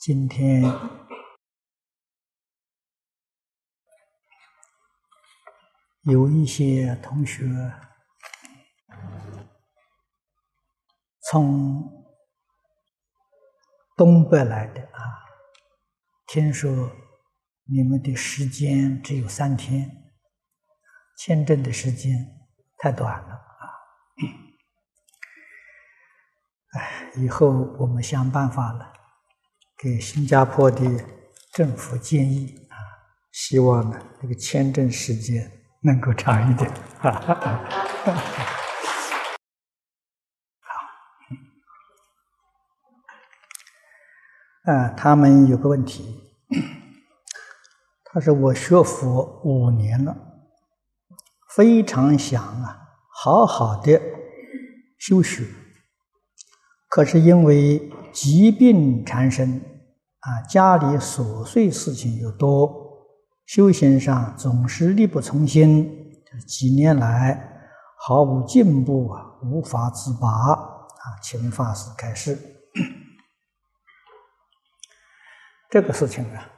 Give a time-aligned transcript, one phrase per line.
[0.00, 0.62] 今天
[6.04, 7.44] 有一些同学
[11.28, 11.86] 从
[13.94, 15.04] 东北来的啊，
[16.28, 16.70] 听说
[17.64, 20.10] 你们的时间只有三天，
[21.18, 22.48] 签证的时间
[22.78, 23.68] 太短了啊！
[26.72, 28.94] 哎，以后我们想办法了。
[29.82, 30.84] 给新加坡的
[31.54, 32.76] 政府建议啊，
[33.32, 35.50] 希望呢这个签证时间
[35.80, 36.70] 能够长一点。
[37.00, 37.08] 好，
[44.70, 46.30] 啊，他们有个问题，
[48.04, 50.14] 他说我学佛五年了，
[51.56, 53.98] 非常想啊好好的
[54.98, 55.46] 修学，
[56.86, 59.68] 可是因为疾病缠身。
[60.20, 63.06] 啊，家里琐碎事情又多，
[63.46, 65.96] 修行上总是力不从心。
[66.46, 67.66] 几年来
[67.96, 72.38] 毫无进步啊，无法自拔啊，请法师开示。
[75.68, 76.50] 这个事情啊，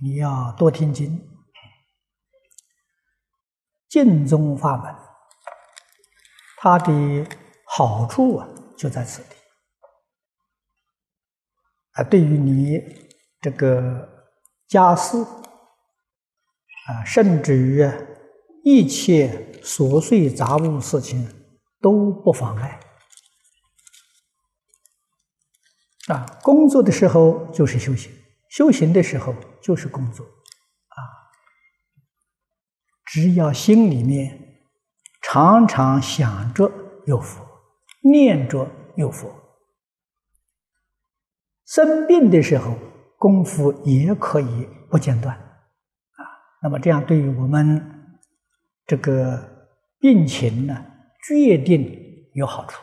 [0.00, 1.28] 你要多听经，
[3.88, 4.94] 净宗法门，
[6.58, 7.26] 它的
[7.66, 9.35] 好处啊，就在此地。
[11.96, 12.78] 啊，对于你
[13.40, 14.08] 这个
[14.68, 17.84] 家事啊，甚至于
[18.62, 21.26] 一切琐碎杂物事情
[21.80, 22.78] 都不妨碍
[26.08, 26.26] 啊。
[26.42, 28.12] 工作的时候就是修行，
[28.50, 30.98] 修行的时候就是工作啊。
[33.06, 34.68] 只要心里面
[35.22, 36.70] 常常想着
[37.06, 37.42] 有佛，
[38.02, 39.45] 念着有佛。
[41.66, 42.74] 生病的时候，
[43.18, 46.20] 功夫也可以不间断，啊，
[46.62, 47.82] 那么这样对于我们
[48.86, 49.36] 这个
[49.98, 50.84] 病情呢，
[51.26, 51.90] 决定
[52.34, 52.80] 有好处，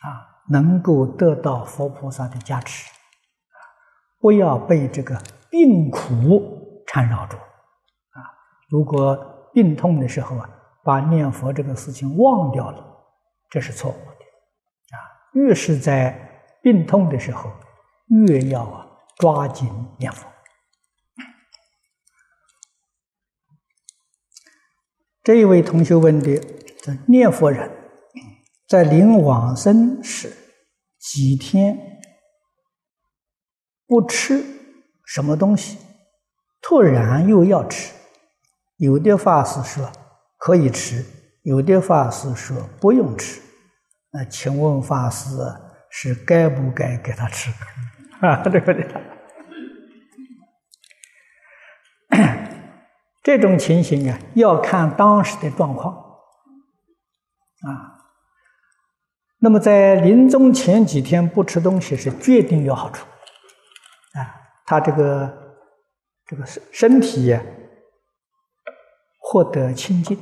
[0.00, 3.60] 啊，能够得到佛菩萨的加持，啊，
[4.20, 5.20] 不要被这个
[5.50, 8.24] 病苦缠绕住，啊，
[8.70, 9.16] 如果
[9.52, 10.48] 病痛的时候啊，
[10.82, 12.82] 把念佛这个事情忘掉了，
[13.50, 14.96] 这是错误的，啊，
[15.34, 16.18] 越是在
[16.62, 17.50] 病痛的时候。
[18.08, 18.86] 越要啊
[19.18, 20.26] 抓紧念佛。
[25.22, 26.40] 这一位同学问的：
[27.06, 27.70] 念佛人
[28.66, 30.32] 在临往生时
[30.98, 32.00] 几天
[33.86, 34.42] 不吃
[35.04, 35.78] 什么东西，
[36.62, 37.92] 突然又要吃，
[38.76, 39.92] 有的法师说
[40.38, 41.04] 可以吃，
[41.42, 43.42] 有的法师说不用吃。
[44.10, 45.28] 那请问法师
[45.90, 47.50] 是该不该给他吃？
[48.20, 48.86] 啊，对不对？
[53.22, 55.94] 这种情形啊，要看当时的状况
[57.60, 57.98] 啊。
[59.40, 63.06] 那么在临终前几天不吃东西是决定有好处
[64.14, 64.34] 啊。
[64.64, 65.56] 他这个
[66.26, 67.40] 这个身身体呀，
[69.18, 70.18] 获得清净，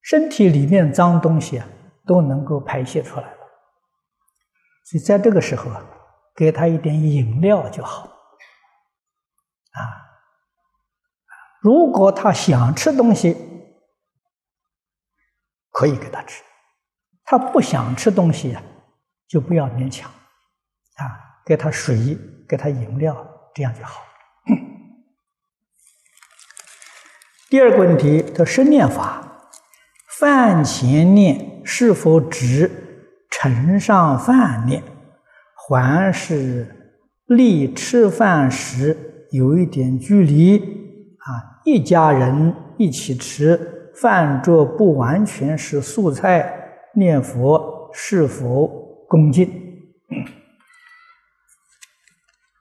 [0.00, 1.66] 身体里面脏东西啊
[2.06, 3.34] 都能够排泄出来。
[4.84, 5.84] 所以在这个时候啊，
[6.34, 8.02] 给他一点饮料就好，
[9.72, 9.78] 啊，
[11.60, 13.36] 如果他想吃东西，
[15.70, 16.42] 可以给他吃；
[17.24, 18.62] 他不想吃东西呀，
[19.28, 20.10] 就不要勉强，
[20.96, 22.18] 啊，给他水，
[22.48, 24.02] 给他饮料，这样就好。
[27.48, 29.22] 第二个问题，他生念法，
[30.18, 32.81] 饭前念是否指？
[33.42, 34.80] 盛上饭念，
[35.56, 36.94] 还是
[37.26, 40.58] 离吃饭时有一点距离
[41.18, 41.58] 啊？
[41.64, 46.54] 一家人一起吃饭桌，不完全是素菜，
[46.94, 48.68] 念佛是否
[49.08, 49.50] 恭敬？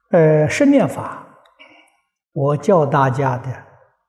[0.10, 1.28] 呃，生念法，
[2.34, 3.54] 我教大家的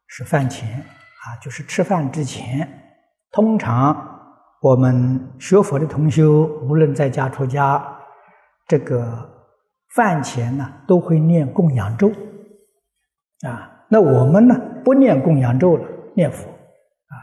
[0.07, 2.67] 是饭前啊，就是吃饭之前，
[3.31, 4.12] 通常。
[4.62, 7.85] 我们学佛的同修，无论在家出家，
[8.69, 9.29] 这个
[9.93, 12.09] 饭前呢，都会念供养咒
[13.44, 13.85] 啊。
[13.88, 14.55] 那我们呢，
[14.85, 17.14] 不念供养咒了，念佛啊，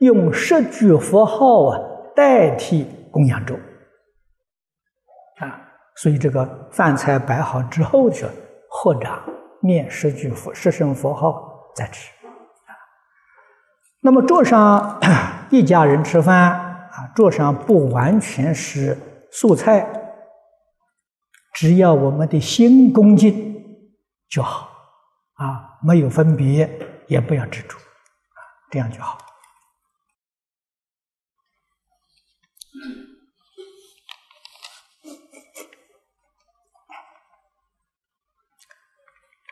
[0.00, 1.78] 用十句佛号啊
[2.14, 3.54] 代替供养咒
[5.40, 5.58] 啊。
[5.96, 8.26] 所以这个饭菜摆好之后，去，
[8.68, 9.08] 或者
[9.62, 12.10] 念十句佛十声佛号再吃
[12.66, 12.76] 啊。
[14.02, 15.00] 那么桌上
[15.48, 16.61] 一家人吃饭。
[16.92, 18.98] 啊，桌上不完全是
[19.30, 19.86] 素菜，
[21.54, 23.64] 只要我们的心恭敬
[24.28, 24.68] 就好，
[25.34, 26.70] 啊，没有分别，
[27.06, 28.40] 也不要执着，啊，
[28.70, 29.18] 这样就好。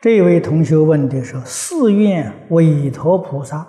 [0.03, 3.67] 这位同学问的是：寺院韦陀菩萨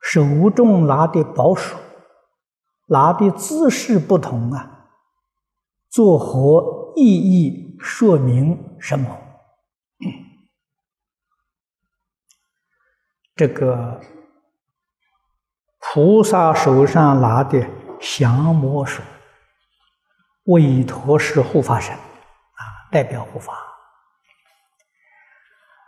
[0.00, 1.76] 手中拿的宝杵，
[2.90, 4.88] 拿的姿势不同啊，
[5.88, 7.78] 作何意义？
[7.80, 9.16] 说明什么？
[13.36, 14.00] 这个
[15.78, 17.64] 菩萨手上拿的
[18.00, 19.00] 降魔杵，
[20.44, 23.54] 韦陀是护法神啊，代表护法。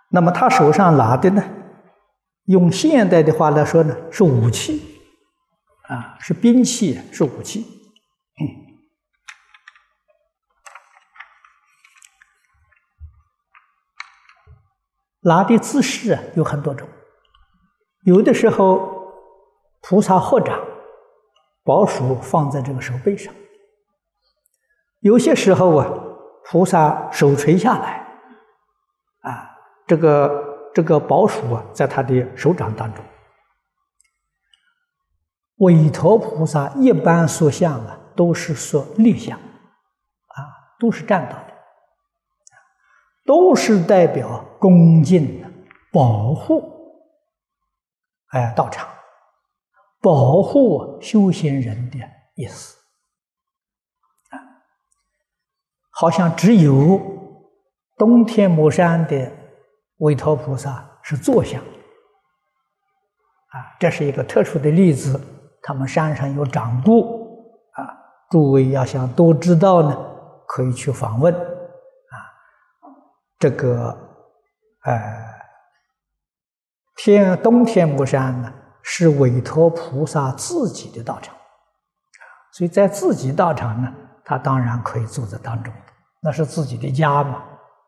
[0.09, 1.43] 那么他手上拿的呢？
[2.47, 4.92] 用现代的话来说呢，是武器，
[5.93, 7.67] 啊，是兵器，是武器。
[15.25, 16.89] 拿的姿势啊有很多种，
[18.05, 19.13] 有的时候
[19.83, 20.59] 菩萨合掌，
[21.63, 23.33] 宝鼠放在这个手背上；
[25.01, 25.87] 有些时候啊，
[26.47, 28.07] 菩萨手垂下来，
[29.21, 29.51] 啊。
[29.87, 33.05] 这个这个宝鼠啊，在他的手掌当中。
[35.63, 40.37] 韦陀菩萨一般塑像啊，都是塑立像，啊，
[40.81, 41.55] 都是站到的，
[43.25, 45.49] 都是代表恭敬的
[45.93, 46.69] 保护，
[48.31, 48.89] 哎，道场，
[50.01, 51.99] 保护修行人的
[52.35, 52.77] 意思，
[54.31, 54.35] 啊，
[55.91, 57.01] 好像只有
[57.97, 59.31] 东天摩山的。
[59.99, 65.21] 韦陀菩萨是坐像，啊，这是一个特殊的例子。
[65.63, 67.87] 他们山上有掌故，啊，
[68.31, 69.97] 诸位要想多知道呢，
[70.47, 72.17] 可以去访问，啊，
[73.39, 73.97] 这个，
[74.85, 75.25] 呃，
[76.97, 82.23] 天东天目山呢是韦陀菩萨自己的道场，啊，
[82.53, 83.95] 所以在自己道场呢，
[84.25, 85.73] 他当然可以坐在当中，
[86.21, 87.37] 那是自己的家嘛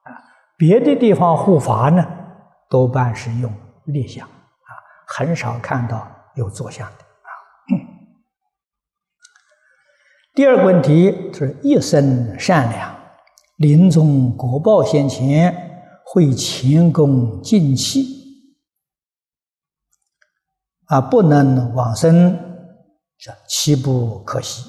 [0.05, 0.11] 啊。
[0.57, 2.07] 别的地方护法呢，
[2.71, 3.53] 多半是用
[3.87, 4.71] 立像啊，
[5.09, 7.31] 很少看到有坐像的啊。
[10.35, 12.95] 第二个问题是一生善良，
[13.57, 18.53] 临终果报先前会前功尽弃
[20.87, 22.37] 啊，不能往生，
[23.17, 24.69] 是岂不可惜？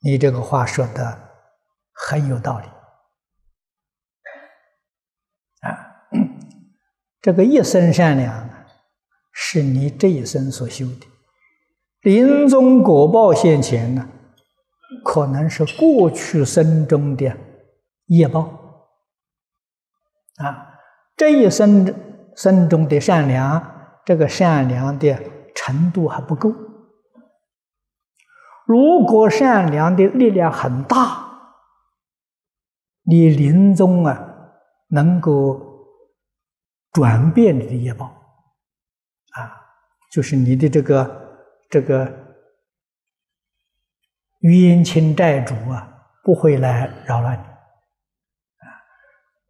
[0.00, 1.28] 你这个话说的。
[2.00, 2.66] 很有道理
[5.68, 5.76] 啊！
[7.20, 8.48] 这个一生善良
[9.32, 11.06] 是你这一生所修的，
[12.02, 14.08] 临终果报现前呢，
[15.04, 17.36] 可能是过去生中的
[18.06, 18.42] 业报
[20.36, 20.66] 啊。
[21.16, 21.92] 这一生
[22.36, 25.18] 生中的善良，这个善良的
[25.54, 26.52] 程度还不够。
[28.64, 31.24] 如果善良的力量很大，
[33.02, 34.24] 你临终啊，
[34.90, 35.60] 能够
[36.92, 38.06] 转变你的业报，
[39.32, 39.50] 啊，
[40.12, 41.27] 就是你的这个
[41.68, 42.36] 这个
[44.40, 48.66] 冤亲债主啊，不会来扰乱你，啊，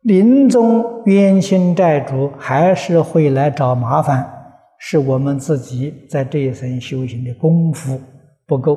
[0.02, 8.00] 临终冤亲债主还是会来找麻烦，是我们自己在这一生修行的功夫
[8.46, 8.74] 不够，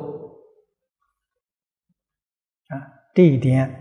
[2.68, 2.74] 啊，
[3.14, 3.78] 这一点。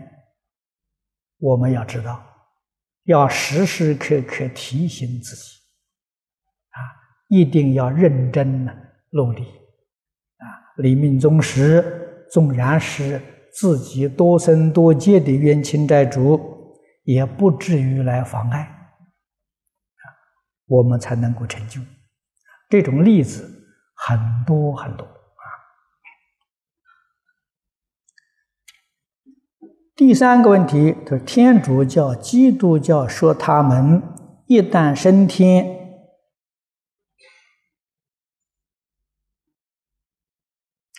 [1.44, 2.24] 我们要知道，
[3.06, 5.60] 要时时刻刻提醒自己，
[6.70, 6.78] 啊，
[7.30, 8.72] 一定要认真的
[9.12, 9.44] 努力，
[10.38, 10.46] 啊，
[10.78, 13.22] 临命终时，纵然是
[13.54, 16.40] 自己多生多劫的冤亲债主，
[17.04, 20.04] 也不至于来妨碍，啊，
[20.68, 21.82] 我们才能够成就。
[22.70, 23.44] 这种例子
[23.94, 25.44] 很多很多啊。
[29.94, 34.02] 第三个问题，就是天主教、基督教说他们
[34.48, 35.81] 一旦升天，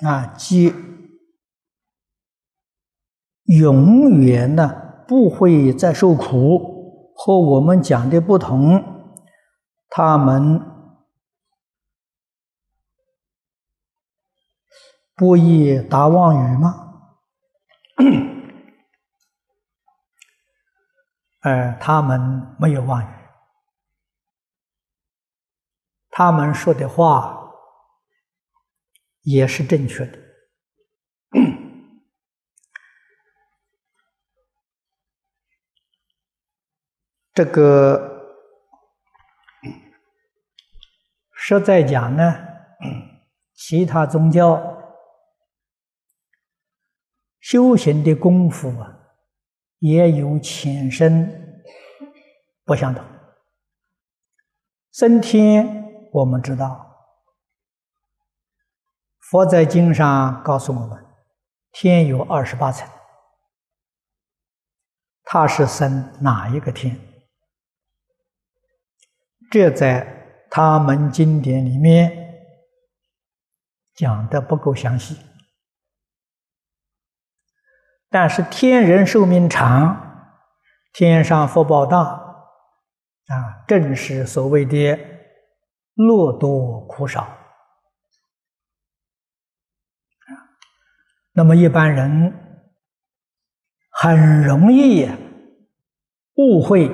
[0.00, 0.74] 啊，即
[3.44, 8.82] 永远呢不会再受苦，和我们讲的不同，
[9.88, 10.60] 他们
[15.14, 16.78] 不以达妄语吗？
[21.42, 23.14] 呃， 他们没有妄语，
[26.10, 27.41] 他们说的话
[29.22, 30.18] 也是正确的。
[37.34, 38.10] 这个
[41.32, 42.34] 实在讲呢，
[43.54, 44.60] 其他宗教
[47.40, 49.14] 修行的功夫啊，
[49.78, 51.64] 也有浅深
[52.64, 53.02] 不相同。
[54.92, 56.91] 升天，我们知道。
[59.32, 61.06] 佛在经上告诉我们，
[61.70, 62.86] 天有二十八层，
[65.24, 67.00] 他是生哪一个天？
[69.50, 72.44] 这在他们经典里面
[73.94, 75.16] 讲的不够详细，
[78.10, 80.36] 但是天人寿命长，
[80.92, 81.98] 天上福报大。
[83.28, 84.98] 啊，正是所谓的
[85.94, 87.38] 乐多苦少啊。
[91.32, 92.32] 那么一般人
[93.90, 95.08] 很容易
[96.34, 96.90] 误会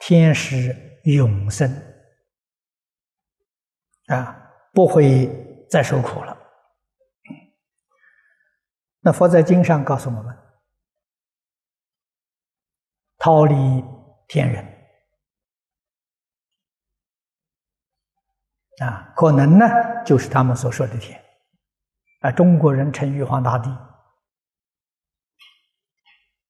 [0.00, 1.70] 天时永生
[4.08, 5.28] 啊，不会
[5.70, 6.36] 再受苦了。
[9.00, 10.38] 那佛在经上告诉我们，
[13.18, 13.54] 逃离。
[14.26, 14.64] 天人
[18.80, 19.66] 啊，可能呢，
[20.02, 21.22] 就是他们所说的天
[22.24, 22.30] 啊。
[22.32, 23.70] 中国人称玉皇大帝，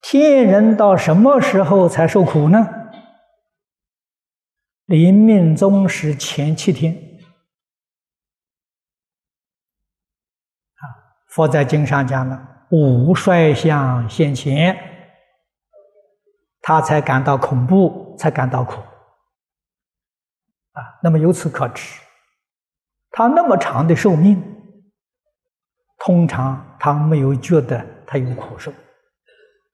[0.01, 2.67] 天人到什么时候才受苦呢？
[4.87, 6.95] 临命终时前七天
[10.77, 10.83] 啊。
[11.29, 14.93] 佛在经上讲了，五衰相现前。
[16.67, 18.81] 他才感到恐怖，才感到苦，
[20.73, 20.81] 啊！
[21.03, 22.01] 那么由此可知，
[23.11, 24.54] 他那么长的寿命，
[26.07, 28.71] 通常他没有觉得他有苦受，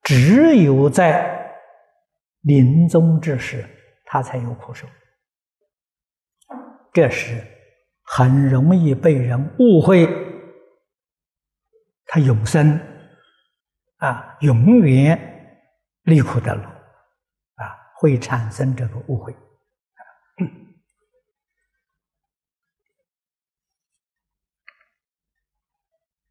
[0.05, 1.53] 只有在
[2.43, 3.65] 临终之时，
[4.05, 4.87] 他才有苦受。
[6.93, 7.45] 这时
[8.05, 10.09] 很容易被人误会，
[12.07, 12.81] 他永生，
[13.97, 15.19] 啊，永远
[16.05, 16.63] 离苦得乐。
[16.63, 19.35] 啊会产生这个误会。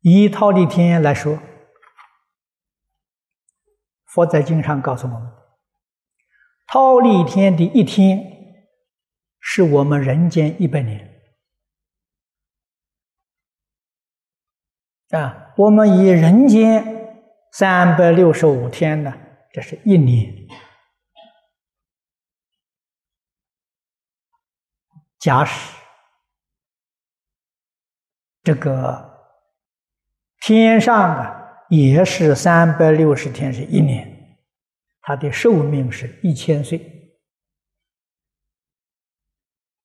[0.01, 1.39] 以忉利天来说，
[4.05, 5.31] 佛在经上告诉我们，
[6.67, 8.65] 忉利天的一天
[9.39, 11.21] 是我们人间一百年
[15.09, 15.53] 啊。
[15.57, 19.13] 我们以人间三百六十五天呢，
[19.51, 20.47] 这是一年。
[25.19, 25.75] 假使
[28.41, 29.18] 这个
[30.51, 34.37] 天上啊，也是三百六十天是一年，
[35.01, 36.79] 他的寿命是一千岁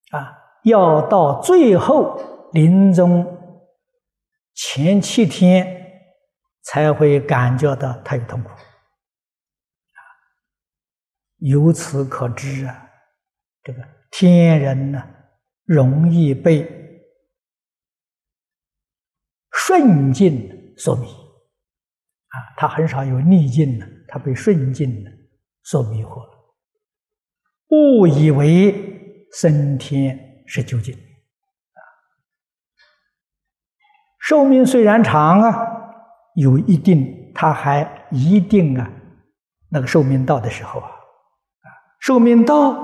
[0.09, 3.23] 啊，要到最后临终
[4.55, 6.01] 前七天
[6.63, 8.49] 才会感觉到他有痛苦，
[11.37, 12.89] 由此可知啊，
[13.61, 15.11] 这个天人呢。
[15.67, 16.63] 容易被
[19.51, 25.11] 顺境所迷啊，他很少有逆境的，他被顺境的
[25.63, 26.55] 所迷惑了，
[27.69, 31.79] 误以为升天是究竟啊。
[34.19, 35.67] 寿命虽然长啊，
[36.35, 38.91] 有一定，他还一定啊，
[39.69, 41.67] 那个寿命到的时候啊，啊，
[41.99, 42.83] 寿命到。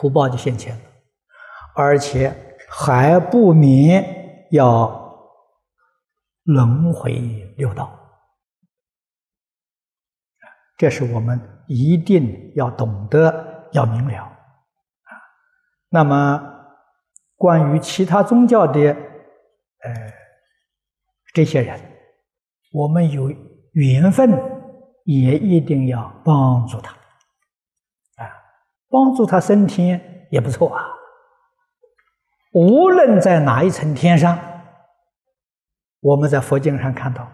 [0.00, 0.82] 福报就现前了，
[1.76, 2.34] 而且
[2.70, 4.88] 还不免要
[6.52, 7.12] 轮回
[7.56, 7.96] 六道，
[10.76, 14.30] 这是我们一定要懂得、要明了啊。
[15.90, 16.42] 那么，
[17.36, 20.12] 关于其他宗教的呃
[21.32, 21.80] 这些人，
[22.72, 23.30] 我们有
[23.72, 24.30] 缘分，
[25.04, 26.92] 也一定要帮助他
[28.16, 28.26] 啊。
[28.88, 30.84] 帮助他升天也不错啊。
[32.52, 34.36] 无论在哪一层天上，
[36.00, 37.30] 我们在佛经上看到，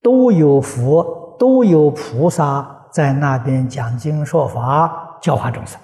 [0.00, 5.80] 都有佛，都有菩萨在那边讲经说法，教化众生。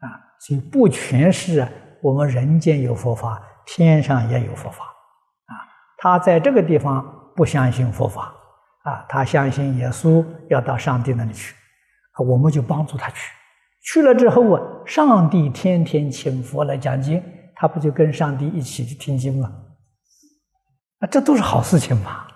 [0.00, 0.06] 啊，
[0.40, 1.66] 所以不全是
[2.02, 4.84] 我们人间有佛法，天上也有佛法。
[4.84, 5.54] 啊，
[5.98, 7.04] 他在这个地方
[7.36, 8.34] 不相信佛法，
[8.82, 11.54] 啊，他相信耶稣要到上帝那里去。
[12.18, 13.32] 我们就帮助他去，
[13.82, 17.22] 去了之后啊，上帝天天请佛来讲经，
[17.54, 19.50] 他不就跟上帝一起去听经吗？
[21.00, 22.26] 啊，这都是好事情嘛，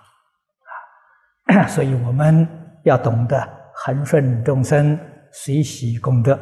[1.45, 2.47] 啊， 所以我们
[2.83, 4.99] 要懂得恒顺众生，
[5.31, 6.39] 随喜功德。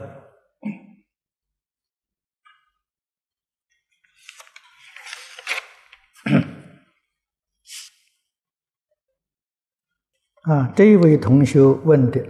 [10.44, 12.22] 啊，这位同学问的，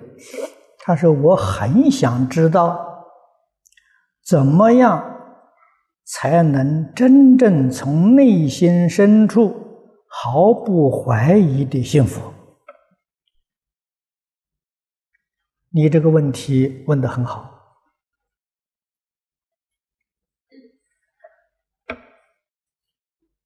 [0.80, 3.06] 他说：“我很想知道，
[4.24, 5.04] 怎么样
[6.06, 9.73] 才能真正从内心深处
[10.15, 12.32] 毫不怀疑的幸福？”
[15.74, 17.50] 你这个问题问的很好，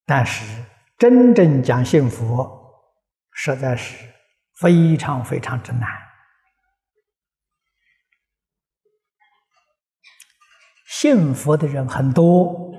[0.05, 0.65] 但是
[0.97, 2.45] 真正讲幸福，
[3.31, 4.05] 实在是。
[4.59, 5.87] 非常非常之难。
[10.87, 12.73] 幸福的人很多，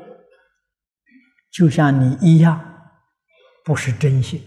[1.52, 2.67] 就像你一样，
[3.68, 4.42] 不是真信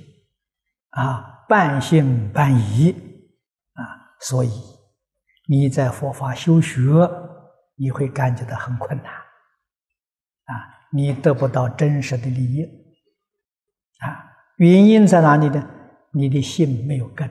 [0.90, 2.92] 啊，半信半疑
[3.74, 4.50] 啊，所以
[5.48, 6.82] 你在佛法修学，
[7.76, 12.64] 你会感觉到很困难啊，你得不到真实的利益
[14.00, 15.70] 啊，原因在哪里呢？
[16.14, 17.30] 你的心没有根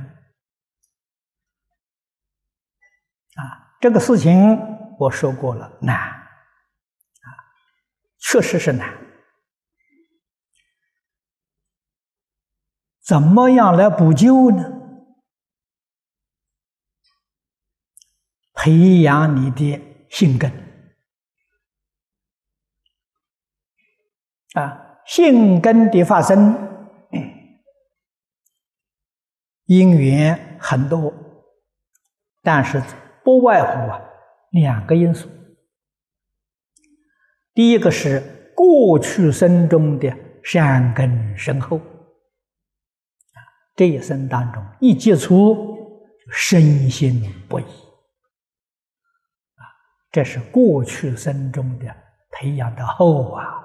[3.34, 3.74] 啊！
[3.80, 4.56] 这个事情
[4.96, 6.22] 我说过了，难啊，
[8.20, 8.96] 确实是难。
[13.10, 14.72] 怎么样来补救呢？
[18.54, 20.48] 培养你的性根
[24.54, 26.68] 啊，性根的发生。
[29.64, 31.12] 因缘很多，
[32.42, 32.80] 但是
[33.24, 34.00] 不外乎啊
[34.52, 35.28] 两个因素。
[37.54, 41.80] 第一个是过去生中的善根深厚，
[43.80, 49.64] 这一生当中一接触就深信不疑，啊，
[50.12, 51.86] 这是过去生中的
[52.30, 53.64] 培养的厚啊。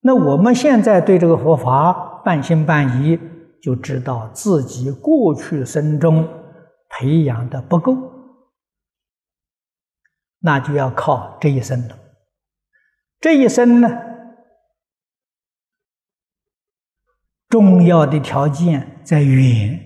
[0.00, 1.92] 那我们现在对这个佛法
[2.24, 3.20] 半信半疑。
[3.62, 6.28] 就知道自己过去生中
[6.88, 7.96] 培养的不够，
[10.38, 11.98] 那就要靠这一生了。
[13.18, 13.88] 这一生呢，
[17.48, 19.78] 重要的条件在缘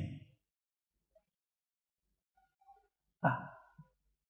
[3.20, 3.31] 啊。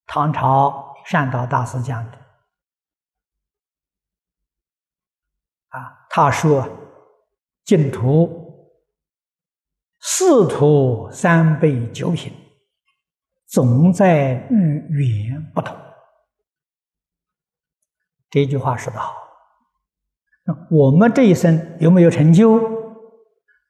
[0.05, 2.17] 唐朝善导大师讲的
[5.69, 6.67] 啊，他说
[7.63, 8.39] 净土。
[10.03, 12.33] 四土三辈九品，
[13.45, 15.77] 总在遇缘不同。
[18.31, 19.13] 这句话说得好。
[20.43, 22.80] 那我们这一生有没有成就？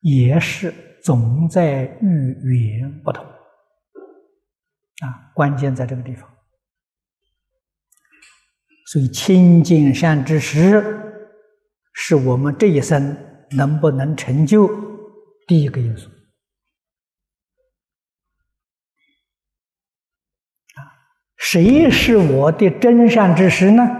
[0.01, 0.71] 也是
[1.03, 3.25] 总在遇缘不同。
[3.25, 6.29] 啊，关键在这个地方。
[8.87, 10.83] 所以清净善知识，
[11.93, 13.17] 是我们这一生
[13.51, 14.69] 能不能成就
[15.47, 16.09] 第一个因素
[20.75, 20.91] 啊。
[21.37, 23.97] 谁是我的真善之识呢？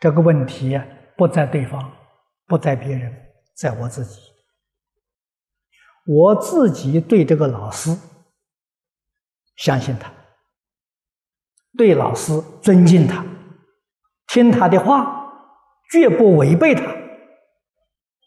[0.00, 0.86] 这个问题呀，
[1.18, 1.92] 不在对方，
[2.46, 3.12] 不在别人，
[3.56, 4.20] 在我自己。
[6.06, 7.90] 我自己对这个老师
[9.56, 10.12] 相信他，
[11.76, 13.26] 对老师尊敬他，
[14.28, 15.32] 听他的话，
[15.90, 16.84] 绝不违背他。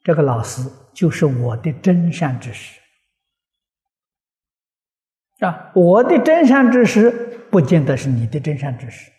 [0.04, 0.62] 这个老师
[0.94, 2.78] 就是我的真善知识。
[5.40, 7.10] 啊，我的真善知识
[7.50, 9.10] 不见得是你的真善知识，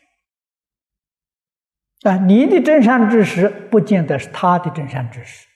[2.05, 5.47] 啊，你的真善知识不见得是他的真善知识，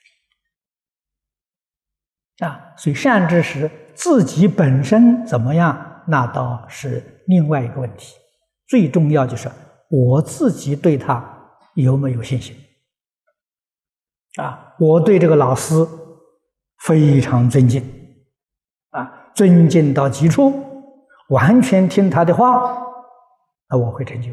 [2.43, 8.15] 啊，所以善知识自己本身怎么样，那倒是另外一个问题。
[8.67, 9.49] 最重要就是
[9.89, 11.23] 我自己对他
[11.75, 12.55] 有没有信心，
[14.41, 15.75] 啊，我对这个老师
[16.79, 17.83] 非常尊敬，
[18.91, 19.23] 啊。
[19.35, 20.51] 尊敬到极处，
[21.29, 22.75] 完全听他的话，
[23.69, 24.31] 那我会成就。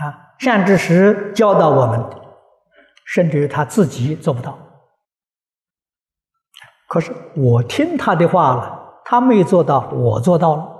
[0.00, 2.02] 啊，善知识教导我们，
[3.06, 4.58] 甚至于他自己做不到。
[6.88, 10.76] 可是我听他的话了，他没做到，我做到了。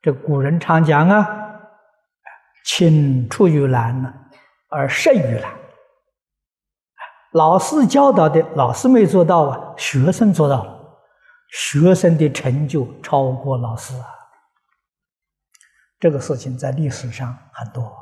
[0.00, 1.26] 这古人常讲啊
[2.64, 4.14] ，“青出于蓝呢。”
[4.72, 5.50] 而胜于难。
[7.32, 10.98] 老师教导的，老师没做到啊，学生做到了，
[11.50, 14.06] 学生的成就超过老师啊。
[16.00, 17.94] 这个事情在历史上很多，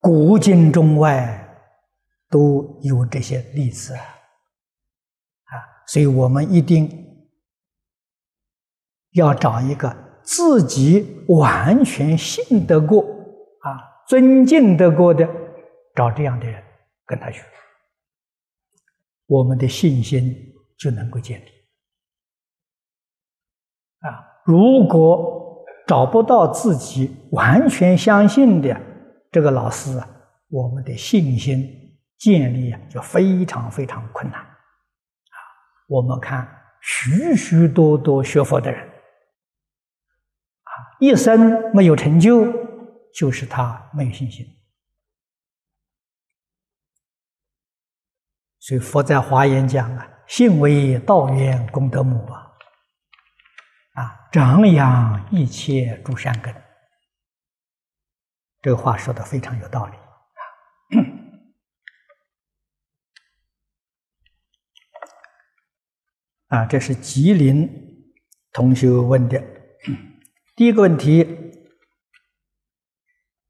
[0.00, 1.46] 古今中外
[2.30, 5.52] 都有这些例子啊，
[5.86, 6.90] 所以我们一定
[9.10, 13.02] 要找一个自己完全信得过
[13.60, 15.28] 啊、尊敬得过的，
[15.94, 16.64] 找这样的人
[17.04, 17.44] 跟他学，
[19.26, 20.34] 我们的信心
[20.78, 21.57] 就能够建立。
[24.48, 28.74] 如果找不到自己完全相信的
[29.30, 30.08] 这个老师啊，
[30.48, 31.68] 我们的信心
[32.16, 34.40] 建立啊就非常非常困难。
[34.40, 34.48] 啊，
[35.86, 36.48] 我们看
[36.80, 42.50] 许许多多学佛的人，啊，一生没有成就，
[43.12, 44.46] 就是他没有信心。
[48.60, 52.46] 所以佛在华严讲啊，信为道源功德母啊。
[54.30, 56.54] 长养一切诸善根，
[58.60, 59.96] 这个话说的非常有道理
[66.48, 66.66] 啊！
[66.66, 67.68] 这是吉林
[68.52, 69.42] 同学问的
[70.54, 71.36] 第一个问题。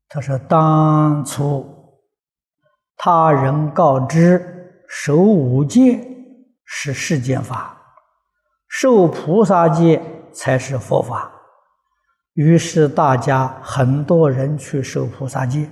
[0.09, 2.01] 他说：“当初
[2.97, 6.01] 他人告知守五戒
[6.65, 7.77] 是世间法，
[8.69, 10.01] 受菩萨戒。”
[10.33, 11.33] 才是佛法，
[12.35, 15.71] 于是大家很多人去受菩萨戒。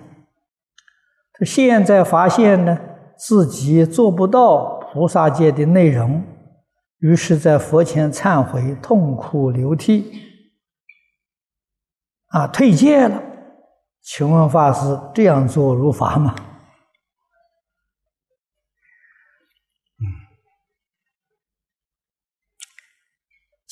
[1.33, 2.79] 他现在发现呢，
[3.17, 6.23] 自己做不到菩萨戒的内容，
[6.99, 10.11] 于是，在佛前忏悔，痛哭流涕，
[12.29, 13.23] 啊，退戒了。
[14.03, 16.35] 请问法师，这样做如法吗？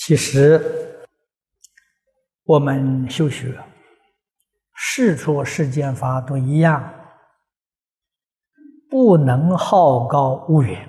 [0.06, 0.60] 其实，
[2.44, 3.58] 我们修学，
[4.74, 6.92] 世出世间法都一样，
[8.90, 10.86] 不能好高骛远，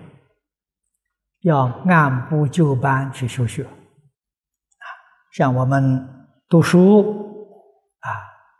[1.43, 3.63] 要按部就班去修学。
[3.63, 4.85] 啊，
[5.31, 7.55] 像我们读书
[8.01, 8.11] 啊，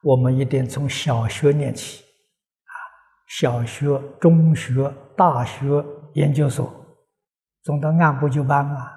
[0.03, 2.71] 我们一定从小学念起，啊，
[3.27, 6.73] 小学、中学、大学、研究所，
[7.61, 8.93] 总得按部就班嘛。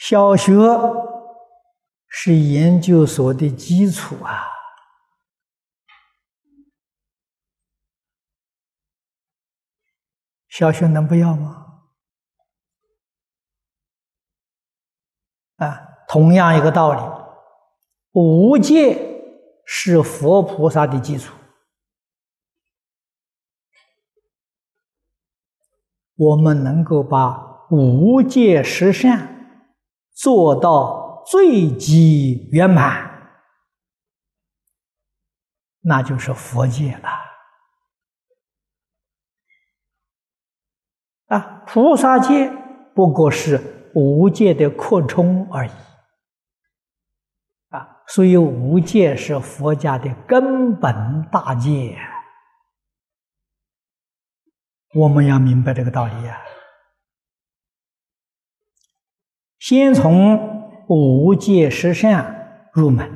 [0.00, 0.54] 小学
[2.08, 4.46] 是研究所的基础啊！
[10.48, 11.82] 小学能不要吗？
[15.56, 17.00] 啊，同样一个道理，
[18.12, 19.22] 无戒
[19.66, 21.36] 是佛菩萨的基础，
[26.16, 29.36] 我们能够把无戒实善。
[30.12, 33.10] 做到最极圆满，
[35.80, 37.08] 那就是佛界了。
[41.26, 42.50] 啊，菩萨界
[42.94, 45.70] 不过是无界的扩充而已。
[47.68, 51.96] 啊，所以无界是佛家的根本大戒。
[54.92, 56.42] 我们要明白这个道理呀。
[59.70, 63.08] 先从五戒十善入门，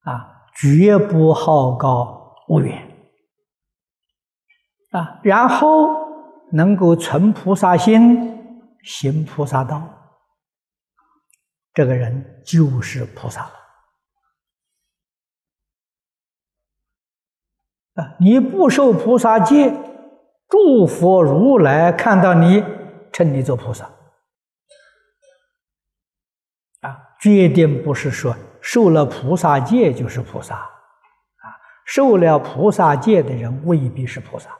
[0.00, 2.90] 啊，绝不好高骛远，
[4.90, 5.88] 啊，然后
[6.50, 9.88] 能够存菩萨心，行菩萨道，
[11.72, 13.52] 这个人就是菩萨了。
[18.02, 19.72] 啊，你不受菩萨戒，
[20.48, 22.64] 诸佛如来看到你，
[23.12, 23.88] 称你做菩萨。
[27.22, 31.46] 决定不是说受了菩萨戒就是菩萨，啊，
[31.86, 34.50] 受了菩萨戒的人未必是菩萨，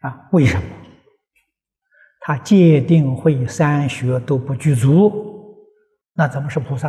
[0.00, 0.68] 啊，为什么？
[2.20, 5.64] 他戒定慧三学都不具足，
[6.12, 6.88] 那怎么是菩萨？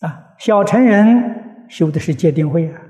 [0.00, 2.80] 啊，小乘人修的是戒定慧啊。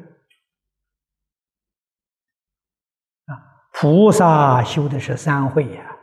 [3.82, 5.96] 菩萨修的是三慧呀，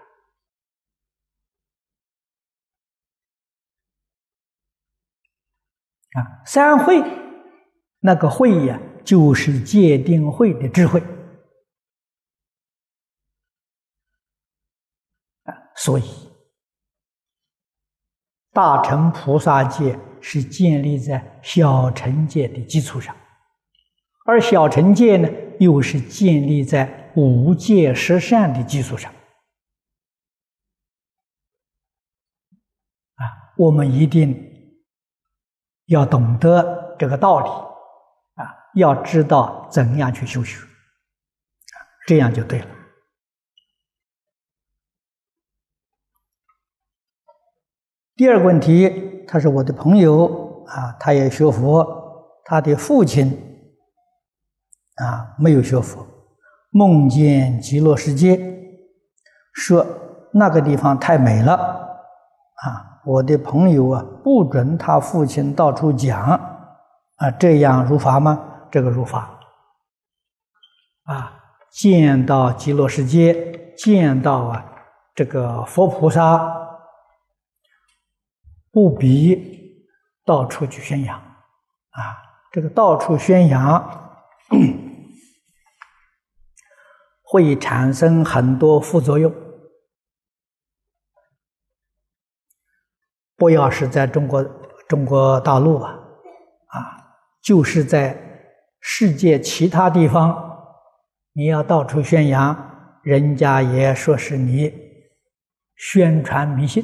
[6.12, 7.02] 啊，三慧
[8.02, 11.00] 那个慧呀，就是戒定慧的智慧。
[15.44, 16.04] 啊，所以
[18.52, 23.16] 大乘菩萨戒是建立在小乘戒的基础上，
[24.26, 25.30] 而小乘戒呢，
[25.62, 29.12] 又是建立在无戒十善的基础上。
[33.16, 34.78] 啊，我们一定
[35.86, 37.50] 要懂得这个道理，
[38.42, 40.60] 啊，要知道怎样去修学，
[42.08, 42.68] 这样就对了。
[48.16, 53.32] 第二个问题，他是我的朋友啊，他也学佛，他的父亲
[54.96, 56.06] 啊没有学佛，
[56.70, 58.40] 梦见极乐世界，
[59.54, 59.86] 说
[60.34, 66.22] 那个地方太美了啊，我的朋友啊不准他父亲到处讲
[67.18, 68.68] 啊，这样如法吗？
[68.72, 69.40] 这个如法
[71.06, 71.34] 啊，
[71.72, 74.66] 见到极乐世界，见到啊
[75.16, 76.58] 这个佛菩萨。
[78.72, 79.84] 不必
[80.24, 83.84] 到处去宣扬，啊，这个到处宣扬
[87.32, 89.32] 会产生很多副作用。
[93.36, 94.44] 不要是在中国
[94.88, 96.78] 中国大陆啊，啊，
[97.40, 98.20] 就是在
[98.80, 100.58] 世界其他地方，
[101.34, 104.74] 你要到处宣扬，人家也说是你
[105.76, 106.84] 宣传迷信。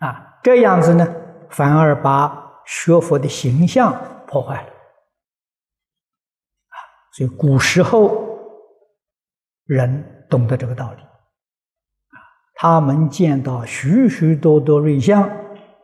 [0.00, 1.06] 啊，这样子呢，
[1.50, 3.94] 反而把学佛的形象
[4.26, 4.79] 破坏了。
[7.12, 8.24] 所以古时候
[9.64, 12.18] 人懂得这个道理，啊，
[12.54, 15.28] 他们见到许许多多瑞相，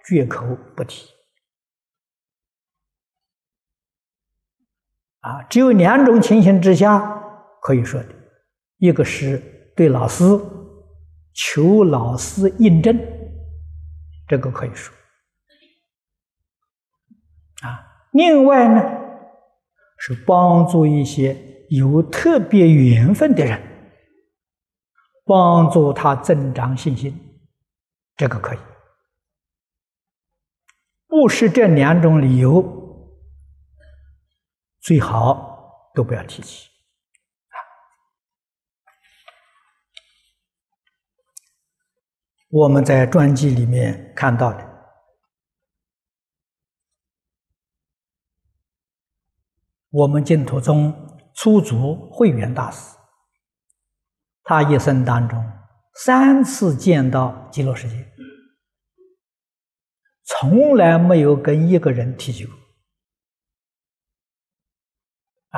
[0.05, 1.09] 绝口不提。
[5.21, 7.01] 啊，只有两种情形之下
[7.61, 8.09] 可以说的，
[8.79, 10.25] 一个是对老师
[11.33, 12.97] 求老师印证。
[14.29, 14.95] 这个可以说
[17.63, 18.81] 啊，另外呢，
[19.99, 21.37] 是帮助一些
[21.71, 23.61] 有特别缘分的人，
[25.25, 27.15] 帮助他增长信心，
[28.17, 28.59] 这个可以。
[31.09, 32.63] 不是这两种理由，
[34.81, 36.69] 最好都不要提起。
[42.49, 44.66] 我们在传记里面看到的，
[49.97, 50.93] 我们净土宗
[51.33, 52.95] 初祖慧远大师，
[54.43, 55.43] 他一生当中
[55.95, 58.07] 三次见到极乐世界，
[60.27, 62.55] 从来没有跟一个人提起过。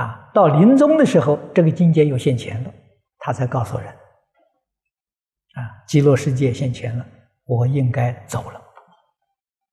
[0.01, 2.73] 啊，到临终的时候，这个境界又现前了，
[3.19, 3.89] 他才告诉人。
[3.89, 7.05] 啊，极乐世界现前了，
[7.45, 8.63] 我应该走了。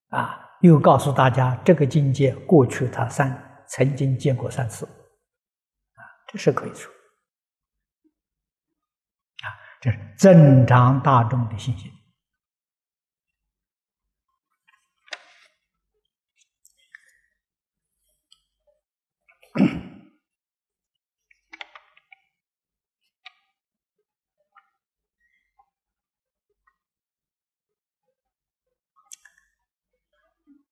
[0.10, 3.45] 啊，又告诉大家，这个境界过去他三
[3.76, 4.86] 曾经见过三次。
[4.86, 6.90] 啊，这是可以说。
[9.44, 11.92] 啊，这是正常大众的信心。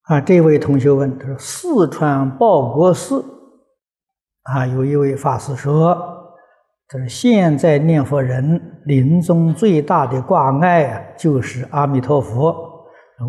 [0.04, 3.24] 啊，这位同学问他说：“四川报国寺
[4.44, 5.96] 啊，有一位法师说，
[6.90, 12.86] 他说现在念佛人临终最大的挂碍啊，就是阿弥陀佛。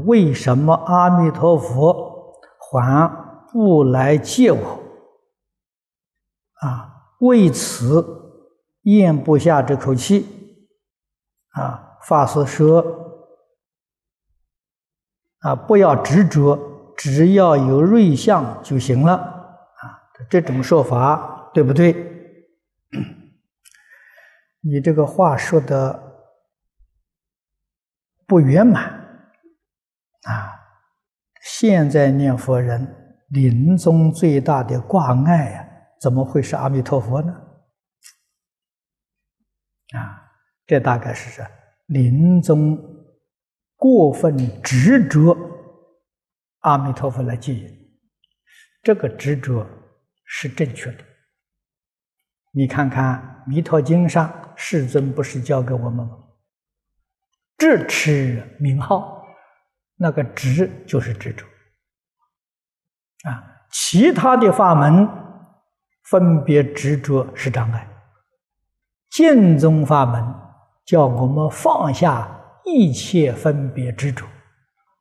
[0.06, 3.08] 为什么阿弥陀佛还
[3.52, 4.58] 不来接我？
[6.60, 8.04] 啊，为此
[8.82, 10.26] 咽不下这口气。
[11.52, 12.84] 啊，法师说。”
[15.44, 16.59] 啊，不要执着，
[16.96, 19.12] 只要有瑞相就行了。
[19.12, 21.94] 啊，这种说法对不对？
[24.62, 26.02] 你这个话说的
[28.26, 28.85] 不圆满。
[30.22, 30.50] 啊，
[31.42, 35.68] 现在念佛人临终最大的挂碍呀，
[36.00, 37.35] 怎么会是阿弥陀佛呢？
[39.92, 40.24] 啊，
[40.66, 41.44] 这大概是说
[41.88, 42.93] 临终。
[43.76, 45.37] 过分执着
[46.60, 47.68] 阿弥陀佛来接引，
[48.82, 49.66] 这个执着
[50.24, 51.04] 是正确的。
[52.52, 56.18] 你看看《弥陀经》上，世尊不是教给我们吗？
[57.58, 59.24] 智持名号，
[59.96, 61.44] 那个执就是执着
[63.28, 63.42] 啊。
[63.70, 65.08] 其他的法门
[66.04, 67.88] 分别执着是障碍，
[69.10, 70.24] 净宗法门
[70.87, 72.30] 叫我们放下。
[72.64, 74.27] 一切分别执着，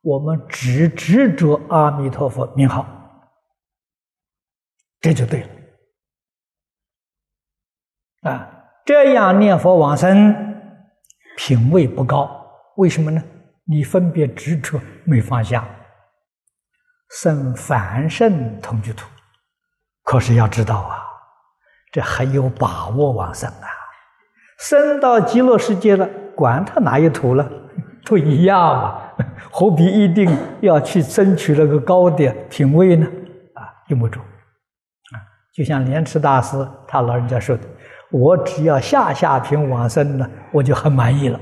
[0.02, 2.86] 我们只执着阿弥陀佛名号，
[5.00, 5.48] 这就对了。
[8.30, 10.34] 啊，这样念佛往生，
[11.36, 12.28] 品位不高，
[12.76, 13.22] 为什么呢？
[13.66, 15.66] 你分别执着没放下，
[17.08, 19.08] 生凡圣同居土。
[20.02, 21.02] 可是要知道啊，
[21.90, 23.68] 这很有把握往生啊，
[24.58, 26.06] 生到极乐世界了。
[26.36, 27.50] 管他哪一土了，
[28.04, 29.02] 都一样嘛，
[29.50, 33.06] 何必一定要去争取那个高的品位呢？
[33.54, 34.20] 啊，用不着。
[34.20, 35.16] 啊，
[35.52, 37.62] 就像莲池大师他老人家说的
[38.10, 41.38] ：“我只要下下品往生呢，我就很满意了。”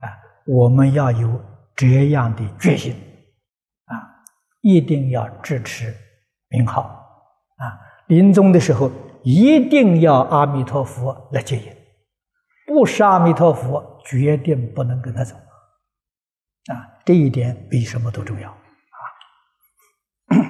[0.00, 0.06] 啊，
[0.46, 1.40] 我们要有
[1.74, 2.94] 这样的决心，
[3.86, 3.96] 啊，
[4.60, 5.94] 一定要支持
[6.48, 6.82] 名号，
[7.56, 8.90] 啊，临终的时候
[9.22, 11.72] 一定要阿弥陀佛来接引。
[12.66, 15.34] 不是阿弥陀佛，决定不能跟他走
[16.72, 17.02] 啊！
[17.04, 18.56] 这一点比什么都重要啊！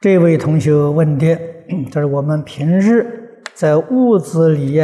[0.00, 1.38] 这位同学问的，
[1.90, 4.80] 就是我们平日在屋子里，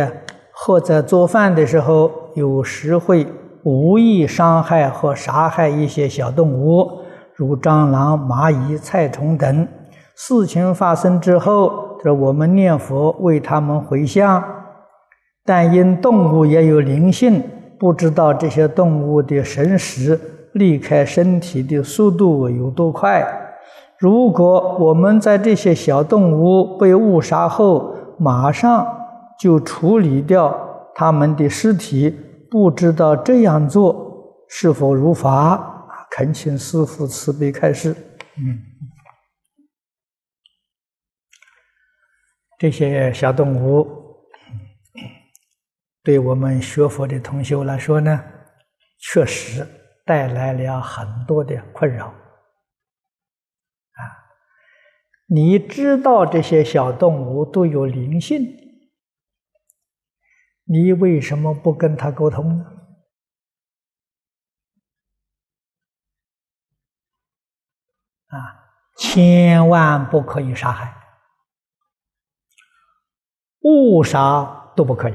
[0.52, 3.26] 或在做饭的时候，有时会
[3.62, 7.02] 无意伤害或杀害一些小动物，
[7.34, 9.68] 如蟑螂、蚂蚁、菜虫等。
[10.14, 14.42] 事情发生之后，这我们念佛为他们回向，
[15.44, 17.42] 但因动物也有灵性，
[17.78, 20.20] 不知道这些动物的神识
[20.52, 23.26] 离开身体的速度有多快。
[23.98, 28.86] 如果我们在这些小动物被误杀后，马上
[29.38, 30.54] 就处理掉
[30.94, 32.14] 他们的尸体，
[32.50, 33.96] 不知道这样做
[34.48, 35.72] 是否如法？
[36.10, 37.94] 恳请师父慈悲开示。
[38.38, 38.75] 嗯。
[42.58, 44.24] 这些小动物，
[46.02, 48.24] 对我们学佛的同修来说呢，
[48.98, 49.66] 确实
[50.06, 52.06] 带来了很多的困扰。
[52.06, 54.00] 啊，
[55.26, 58.40] 你知道这些小动物都有灵性，
[60.64, 62.64] 你为什么不跟他沟通呢？
[68.28, 70.95] 啊，千万不可以杀害。
[73.66, 75.14] 误杀都不可以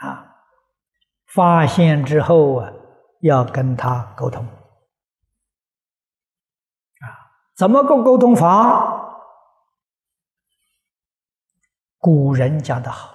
[0.00, 0.42] 啊！
[1.28, 2.72] 发现之后啊，
[3.20, 4.50] 要跟他沟通啊。
[7.54, 9.22] 怎么个沟通法？
[11.98, 13.14] 古人讲的好：“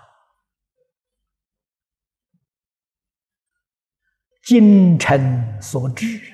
[4.46, 6.34] 精诚所至，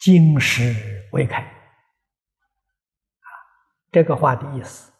[0.00, 0.74] 金石
[1.12, 1.48] 为开。”
[3.92, 4.90] 这个话的意思，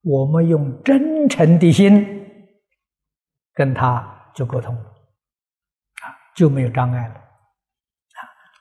[0.00, 2.26] 我们用真诚的心
[3.52, 4.84] 跟他就沟通，啊，
[6.34, 8.20] 就没有障碍了，啊，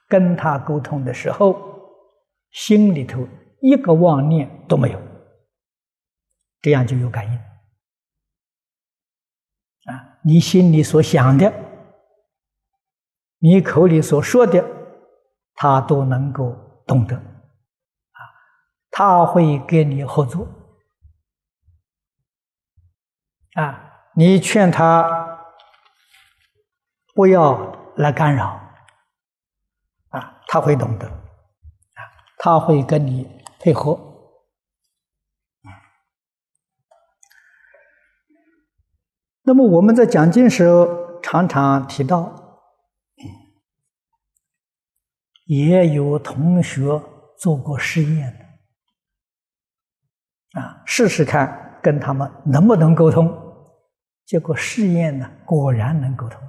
[0.10, 1.56] 跟他沟通的时候，
[2.52, 3.26] 心里头
[3.62, 5.02] 一个妄念都没有，
[6.62, 7.38] 这样就有感应，
[9.94, 11.52] 啊，你心里所想的，
[13.40, 14.64] 你口里所说的，
[15.56, 16.54] 他都能够
[16.86, 17.31] 懂得。
[18.92, 20.48] 他会跟你合作
[23.54, 23.88] 啊！
[24.14, 25.40] 你劝他
[27.16, 28.48] 不要来干扰
[30.10, 32.00] 啊，他会懂得啊，
[32.38, 33.26] 他会跟你
[33.60, 33.98] 配合。
[39.44, 42.68] 那么我们在讲经时候常常提到，
[45.46, 47.02] 也有同学
[47.38, 48.41] 做过实验。
[50.54, 53.32] 啊，试试看跟他们能不能沟通，
[54.26, 56.42] 结果试验呢，果然能沟通。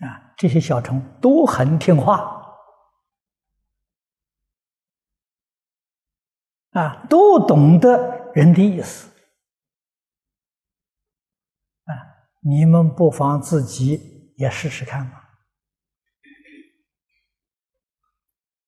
[0.00, 2.44] 啊，这些小虫都很听话，
[6.72, 9.08] 啊，都懂得人的意思。
[11.84, 11.92] 啊，
[12.42, 15.30] 你们不妨自己也试试看吧。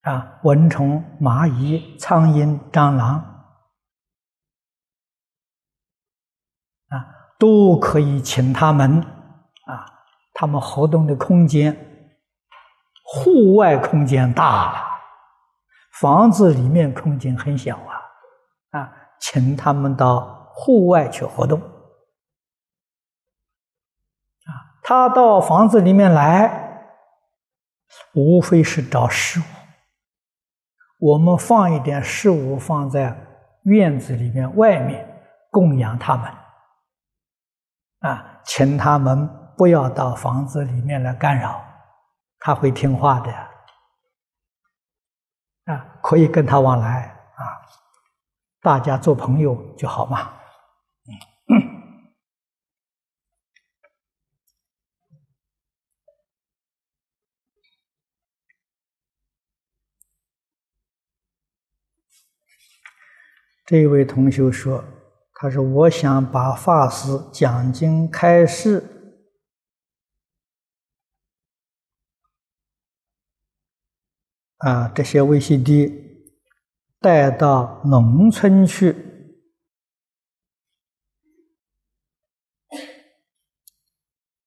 [0.02, 3.35] 啊，蚊虫、蚂蚁、苍蝇、蟑螂。
[7.38, 9.86] 都可以请他们啊，
[10.34, 11.74] 他们活动的空间，
[13.04, 14.78] 户外空间大了，
[16.00, 21.66] 房子里面空间很小啊，啊，请他们到户外去活动，啊，
[24.82, 26.92] 他到房子里面来，
[28.14, 29.42] 无非是找食物，
[30.98, 33.14] 我们放一点食物放在
[33.64, 35.12] 院子里面外面。
[35.48, 36.30] 供养他们，
[38.00, 41.64] 啊，请他们不要到房子里面来干扰，
[42.38, 43.32] 他会听话的，
[45.64, 47.42] 啊，可以跟他往来啊，
[48.60, 50.32] 大家做朋友就好嘛。
[63.68, 64.84] 这位同学说
[65.38, 68.82] ：“他说我想把法师讲经开示
[74.56, 75.92] 啊，这些 VCD
[77.00, 78.96] 带到农村去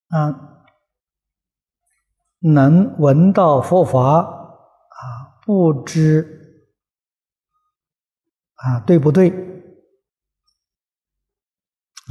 [0.08, 0.66] 啊，
[2.40, 6.38] 能闻到佛法啊，不知。”
[8.56, 9.49] 啊，对不对？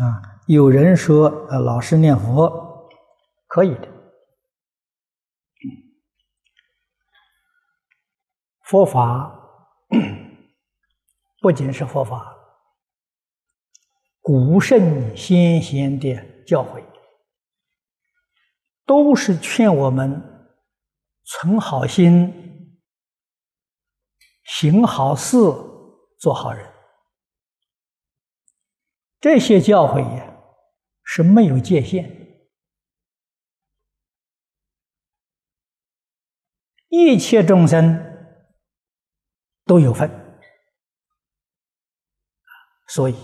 [0.00, 2.88] 啊，有人说，呃，老师念佛
[3.46, 3.88] 可以的。
[8.62, 9.34] 佛法
[11.40, 12.36] 不仅是佛法，
[14.20, 16.84] 古圣先贤的教诲，
[18.84, 20.22] 都是劝我们
[21.24, 22.78] 存好心，
[24.44, 25.36] 行好事。
[26.20, 26.68] 做好人，
[29.20, 30.36] 这些教诲呀
[31.02, 32.48] 是没有界限，
[36.88, 37.98] 一切众生
[39.64, 40.10] 都有份，
[42.86, 43.14] 所以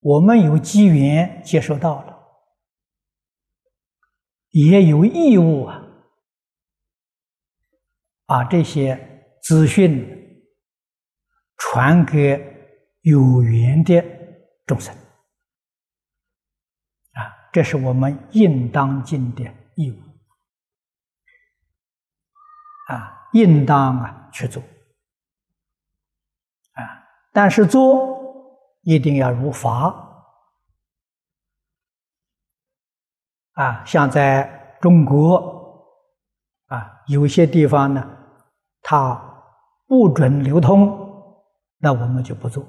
[0.00, 2.42] 我们有机缘接受到了，
[4.50, 5.82] 也有义务啊，
[8.26, 10.22] 把这些资讯。
[11.56, 12.36] 传给
[13.02, 14.02] 有缘的
[14.66, 14.94] 众生。
[17.12, 19.44] 啊，这是我们应当尽的
[19.74, 19.96] 义务。
[22.92, 24.62] 啊，应当啊去做。
[26.74, 30.00] 啊，但是做一定要如法。
[33.52, 35.96] 啊，像在中国
[36.66, 38.04] 啊，有些地方呢，
[38.82, 39.14] 它
[39.86, 41.02] 不准流通。
[41.78, 42.66] 那我们就不做，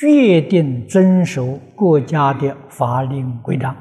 [0.00, 3.76] 决定遵守国家的法令规章。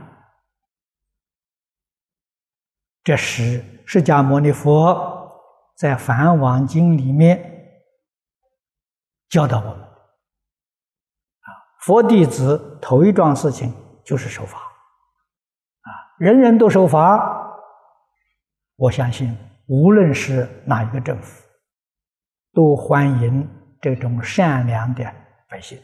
[3.04, 5.32] 这是释迦牟尼佛
[5.76, 7.42] 在《梵网经》里面
[9.30, 11.48] 教导我们，啊，
[11.80, 13.74] 佛弟子头一桩事情
[14.06, 15.90] 就是守法，啊，
[16.20, 17.56] 人人都守法，
[18.76, 19.36] 我相信
[19.68, 21.42] 无论是哪一个政府。
[22.54, 23.50] 都欢迎
[23.80, 25.06] 这种善良的
[25.50, 25.82] 百姓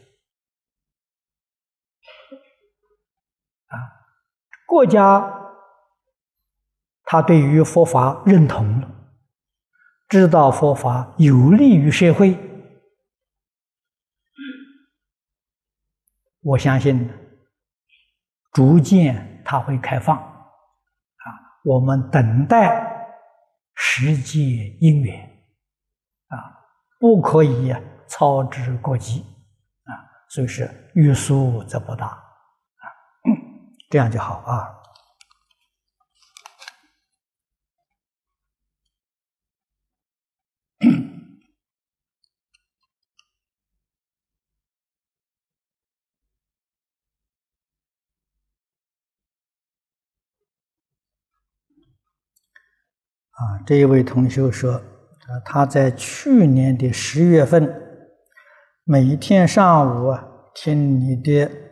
[3.68, 3.76] 啊！
[4.66, 5.34] 国家
[7.04, 8.88] 他对于佛法认同了，
[10.08, 12.36] 知道佛法有利于社会，
[16.40, 17.10] 我相信
[18.52, 21.24] 逐渐他会开放啊！
[21.64, 23.16] 我们等待
[23.74, 25.18] 时机因缘
[26.28, 26.36] 啊！
[27.00, 27.74] 不可以
[28.06, 29.20] 操之过急
[29.84, 29.92] 啊，
[30.28, 32.22] 所以是欲速则不达，
[33.88, 34.74] 这样就好啊。
[53.30, 54.82] 啊，这一位同学说。
[55.44, 57.70] 他在去年的十月份，
[58.84, 60.16] 每一天上午
[60.54, 61.67] 听你的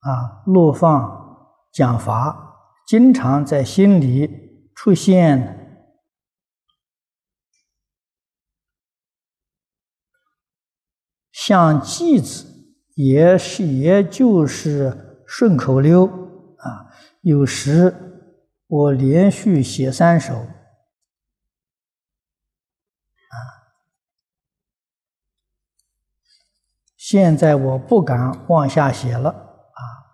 [0.00, 5.88] 啊落放讲法，经常在心里出现
[11.32, 12.46] 像句子，
[12.94, 16.06] 也是也就是顺口溜
[16.58, 16.92] 啊，
[17.22, 18.06] 有时。
[18.72, 20.46] 我连续写三首，啊，
[26.96, 29.49] 现在我不敢往下写了，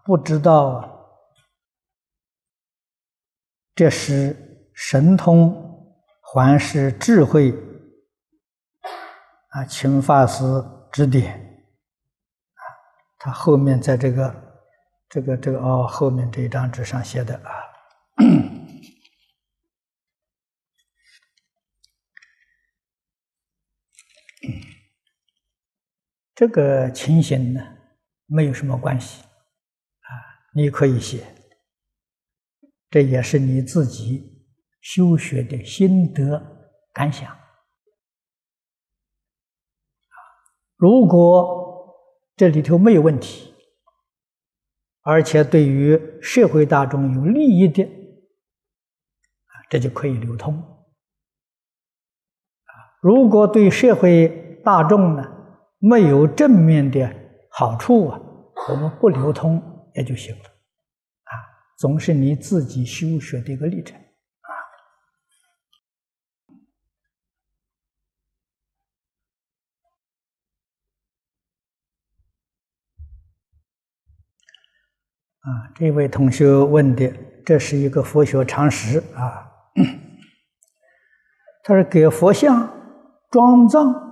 [0.06, 0.88] 不知道
[3.74, 5.52] 这是神通
[6.22, 7.52] 还是智慧，
[9.48, 10.44] 啊，请法师
[10.92, 11.34] 指点，
[12.54, 12.62] 啊，
[13.18, 14.62] 他后面在这个
[15.08, 17.50] 这个这个哦后面这一张纸上写的啊。
[26.32, 27.60] 这个情形呢，
[28.26, 29.24] 没有什么关系，
[30.56, 31.22] 你可以写，
[32.88, 34.46] 这也是你自己
[34.80, 37.36] 修学的心得感想。
[40.76, 41.94] 如果
[42.34, 43.52] 这里头没有问题，
[45.02, 47.86] 而且对于社会大众有利益的，
[49.68, 50.64] 这就可以流通。
[53.02, 55.34] 如果对社会大众呢？
[55.78, 57.14] 没有正面的
[57.50, 58.18] 好处啊，
[58.70, 61.32] 我们不流通也就行了，啊，
[61.78, 64.50] 总是你自己修学的一个历程，啊，
[75.40, 77.12] 啊，这位同学问的，
[77.44, 79.50] 这是一个佛学常识啊，
[81.64, 82.70] 他说给佛像
[83.30, 84.04] 装藏。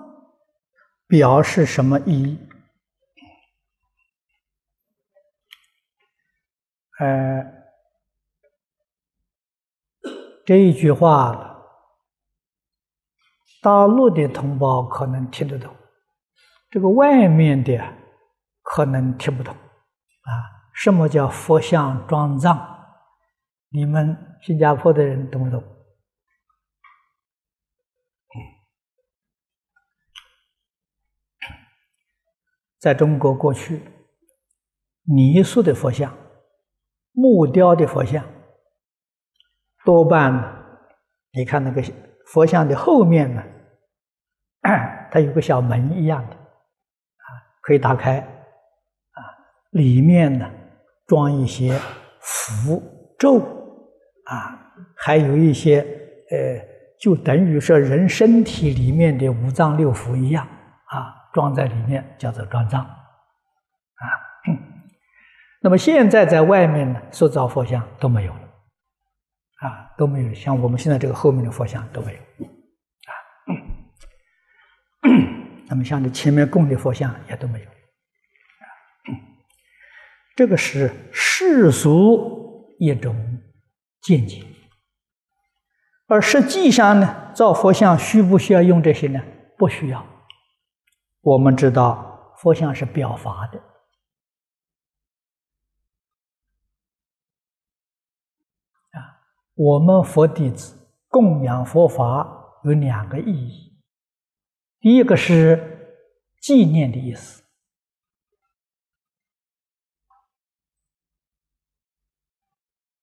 [1.06, 2.38] 表示什么意义？
[6.98, 7.44] 呃，
[10.46, 11.60] 这一句话，
[13.62, 15.74] 大陆的同胞可能听得懂，
[16.70, 17.78] 这个外面的
[18.62, 19.54] 可能听不懂。
[19.54, 20.30] 啊，
[20.72, 22.56] 什么叫佛像装藏？
[23.70, 25.62] 你们新加坡的人懂不懂？
[32.78, 33.82] 在中国过去，
[35.04, 36.14] 泥塑的佛像、
[37.14, 38.22] 木雕的佛像，
[39.84, 40.32] 多半
[41.32, 41.82] 你看那个
[42.26, 43.42] 佛像的后面呢，
[45.10, 47.26] 它有个小门一样的，啊，
[47.62, 49.18] 可以打开，啊，
[49.70, 50.50] 里面呢
[51.06, 51.80] 装一些
[52.20, 52.82] 符
[53.18, 53.38] 咒，
[54.26, 55.80] 啊，还有一些
[56.30, 56.60] 呃，
[57.00, 60.46] 就等于说人身体里面的五脏六腑一样，
[60.86, 61.22] 啊。
[61.34, 62.88] 装在里面叫做装藏，
[65.64, 68.40] 那么现在在外面呢，塑造佛像都没有了，
[69.60, 73.10] 啊，都没有像我们现在这个后面的佛像都没有，啊，
[75.66, 77.72] 那么像这前面供的佛像也都没有，啊，
[80.36, 83.16] 这个是世俗一种
[84.02, 84.44] 见解，
[86.08, 89.18] 而实际上呢，造佛像需不需要用这些呢？
[89.56, 90.04] 不需要。
[91.22, 93.58] 我们知道佛像是表法的。
[99.54, 100.76] 我们佛弟子
[101.08, 103.80] 供养佛法有两个意义，
[104.80, 106.02] 第一个是
[106.40, 107.42] 纪念的意思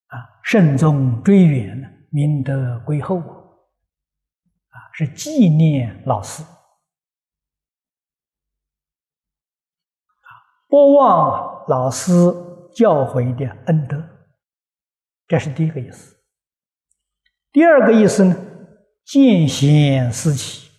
[0.08, 6.44] 啊，慎终追远，明德归厚啊，是纪念老师。
[6.44, 6.50] 啊
[10.68, 12.12] 不忘老师
[12.74, 14.04] 教诲的恩德，
[15.28, 16.21] 这是第一个意思。
[17.52, 18.36] 第二个意思呢，
[19.04, 20.70] 见贤思齐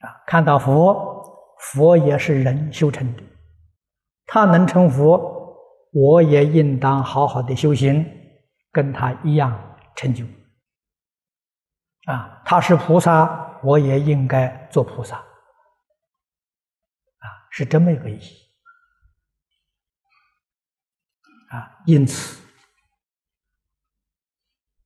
[0.00, 3.22] 啊，看到佛，佛也是人修成的，
[4.26, 5.54] 他能成佛，
[5.92, 8.04] 我也应当好好的修行，
[8.70, 10.24] 跟他一样成就。
[12.06, 15.16] 啊，他是菩萨，我也应该做菩萨。
[15.16, 15.24] 啊
[17.50, 18.34] 是这么一个意思
[21.50, 22.41] 啊，因此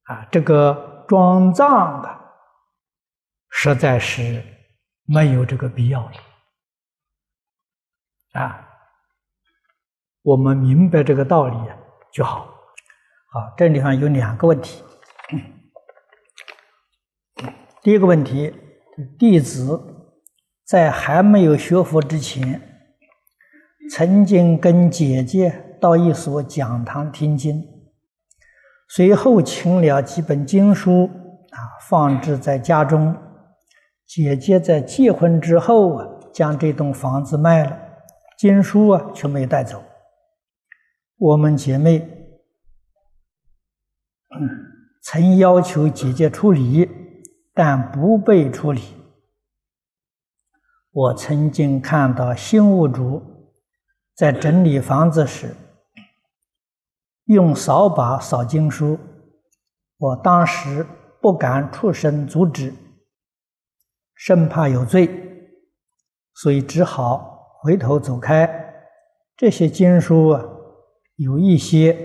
[0.07, 2.09] 啊，这个装藏的，
[3.51, 4.43] 实在是
[5.05, 6.13] 没有这个必要了
[8.41, 8.69] 啊。
[10.23, 11.57] 我们明白这个道理
[12.13, 12.47] 就好。
[13.33, 14.83] 好，这地方有两个问题。
[17.83, 18.55] 第一个问题，
[19.19, 19.93] 弟子。
[20.67, 22.61] 在还没有学佛之前，
[23.89, 27.63] 曾经跟姐姐到一所讲堂听经，
[28.89, 31.11] 随后请了几本经书
[31.51, 31.59] 啊，
[31.89, 33.15] 放置在家中。
[34.07, 37.77] 姐姐在结婚之后啊，将这栋房子卖了，
[38.39, 39.83] 经书啊却没带走。
[41.19, 42.09] 我们姐妹
[45.03, 46.89] 曾要求姐姐处理，
[47.53, 48.83] 但不被处理。
[50.93, 53.23] 我曾经看到新屋主
[54.15, 55.55] 在整理房子时，
[57.27, 58.99] 用扫把扫经书，
[59.99, 60.87] 我当时
[61.21, 62.73] 不敢出声阻止，
[64.15, 65.11] 生怕有罪，
[66.35, 68.49] 所以只好回头走开。
[69.37, 70.45] 这些经书啊，
[71.17, 71.97] 有一些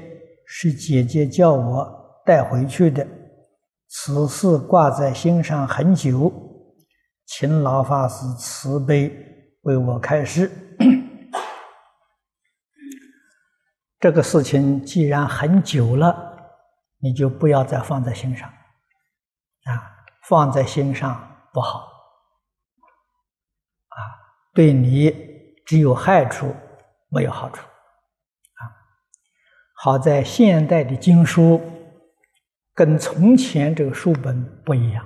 [0.46, 3.08] 是姐姐叫我带回去的，
[3.88, 6.32] 此事挂在心上很久。
[7.28, 9.10] 请老法师慈悲
[9.62, 10.52] 为我开示。
[14.02, 16.36] 这个事情既然很久了，
[16.97, 19.93] 你就不要再放在心上，啊，
[20.24, 21.82] 放在心上不好，
[23.89, 23.97] 啊，
[24.56, 25.14] 对你
[25.68, 26.56] 只有害处，
[27.10, 28.74] 没有好处，啊，
[29.76, 31.62] 好在现代的经书
[32.74, 35.06] 跟从前这个书本不一样，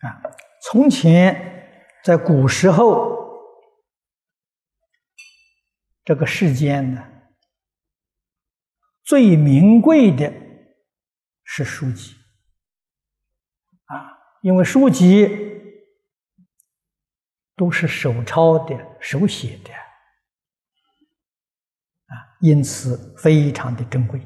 [0.00, 0.20] 啊，
[0.60, 3.16] 从前在古时候。
[6.08, 7.04] 这个世间呢，
[9.04, 10.32] 最名贵的
[11.44, 12.14] 是书籍
[13.84, 15.28] 啊，因为书籍
[17.54, 19.70] 都是手抄的、手写的
[22.06, 24.18] 啊，因此非常的珍贵。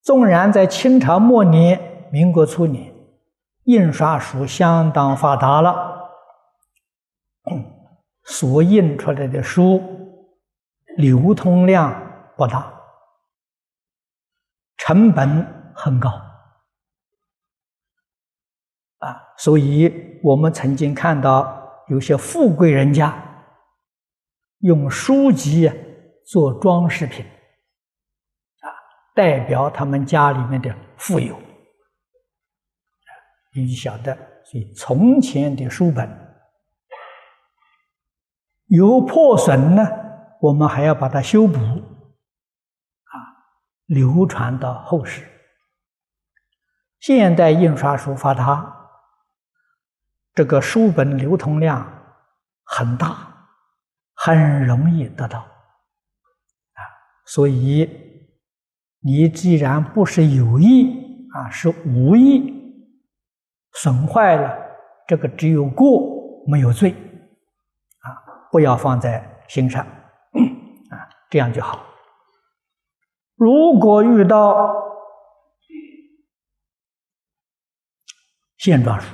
[0.00, 2.94] 纵然在清朝末年、民国初年，
[3.64, 6.08] 印刷术相当发达了，
[8.22, 9.98] 所印出来的书。
[11.00, 11.92] 流通量
[12.36, 12.72] 不大，
[14.76, 16.10] 成本很高
[18.98, 23.12] 啊，所以我们曾经看到有些富贵人家
[24.58, 25.70] 用书籍
[26.26, 27.24] 做装饰品
[28.60, 28.68] 啊，
[29.14, 31.40] 代表他们家里面的富有。
[33.54, 36.08] 你晓得，所以从前的书本
[38.66, 39.99] 有破损呢。
[40.40, 43.12] 我们还要把它修补，啊，
[43.86, 45.26] 流传到后世。
[46.98, 48.90] 现代印刷术发达，
[50.34, 51.86] 这个书本流通量
[52.64, 53.48] 很大，
[54.14, 56.80] 很容易得到，啊，
[57.26, 57.88] 所以
[59.00, 62.86] 你既然不是有意啊，是无意
[63.72, 64.56] 损坏了，
[65.06, 68.08] 这个只有过没有罪，啊，
[68.50, 69.86] 不要放在心上。
[71.30, 71.86] 这样就好。
[73.36, 74.74] 如果遇到
[78.58, 79.06] 现状书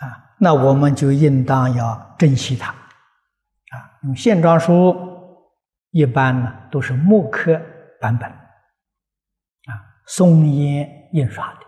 [0.00, 3.98] 啊，那我们就应当要珍惜它啊。
[4.02, 4.94] 用现状书
[5.90, 7.58] 一般呢都是木刻
[8.00, 9.72] 版本啊，
[10.06, 11.60] 松烟印刷的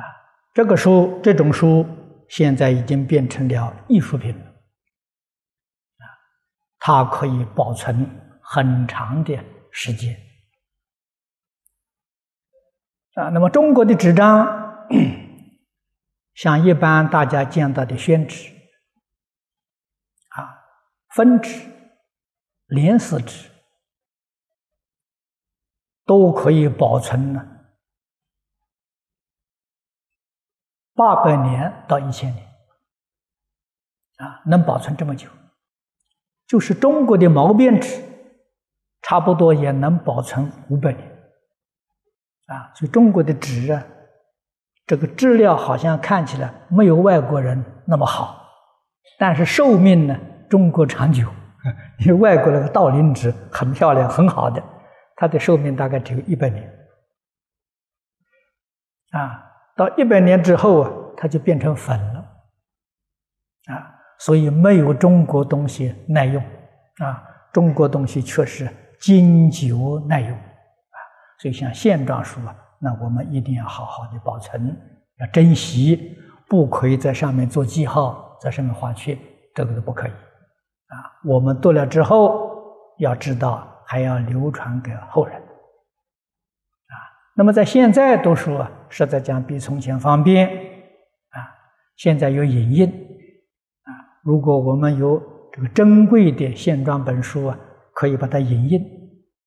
[0.54, 1.84] 这个书，这种书。
[2.30, 4.46] 现在已经变成了艺术品了，
[6.78, 8.08] 它可以保存
[8.40, 9.36] 很长的
[9.72, 10.16] 时间，
[13.14, 14.86] 啊，那么中国的纸张，
[16.34, 18.52] 像一般大家见到的宣纸，
[20.28, 20.54] 啊，
[21.08, 21.60] 分纸、
[22.66, 23.50] 连丝纸，
[26.06, 27.59] 都可以保存呢。
[30.94, 32.44] 八百年到一千年，
[34.18, 35.28] 啊，能保存这么久，
[36.46, 38.02] 就是中国的毛边纸，
[39.00, 41.08] 差不多也能保存五百年，
[42.46, 43.82] 啊，所以中国的纸啊，
[44.86, 48.46] 这个质量好像看起来没有外国人那么好，
[49.18, 50.18] 但是寿命呢，
[50.50, 51.26] 中国长久，
[52.04, 54.62] 因为外国那个道林纸很漂亮很好的，
[55.16, 56.70] 它的寿命大概只有一百年，
[59.12, 59.46] 啊。
[59.80, 62.18] 到一百年之后啊，它就变成粉了，
[63.72, 66.42] 啊，所以没有中国东西耐用，
[66.98, 68.68] 啊，中国东西确实
[69.00, 70.96] 经久耐用，啊，
[71.38, 74.76] 所以像线状书啊，那我们一定要好好的保存，
[75.18, 76.14] 要珍惜，
[76.46, 79.18] 不可以在上面做记号，在上面画圈，
[79.54, 82.50] 这个都不可以，啊，我们读了之后
[82.98, 85.39] 要知道，还要流传给后人。
[87.40, 90.46] 那么在现在读书啊，实在讲比从前方便
[91.30, 91.40] 啊。
[91.96, 93.88] 现在有影印啊，
[94.22, 95.18] 如果我们有
[95.50, 97.58] 这个珍贵的线装本书啊，
[97.94, 98.78] 可以把它影印。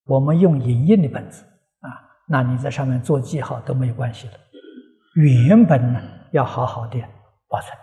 [0.06, 1.44] 我们用影印的本子
[1.82, 1.86] 啊，
[2.26, 4.32] 那你在上面做记号都没有关系了。
[5.14, 6.98] 原本呢，要好好的
[7.46, 7.78] 保存。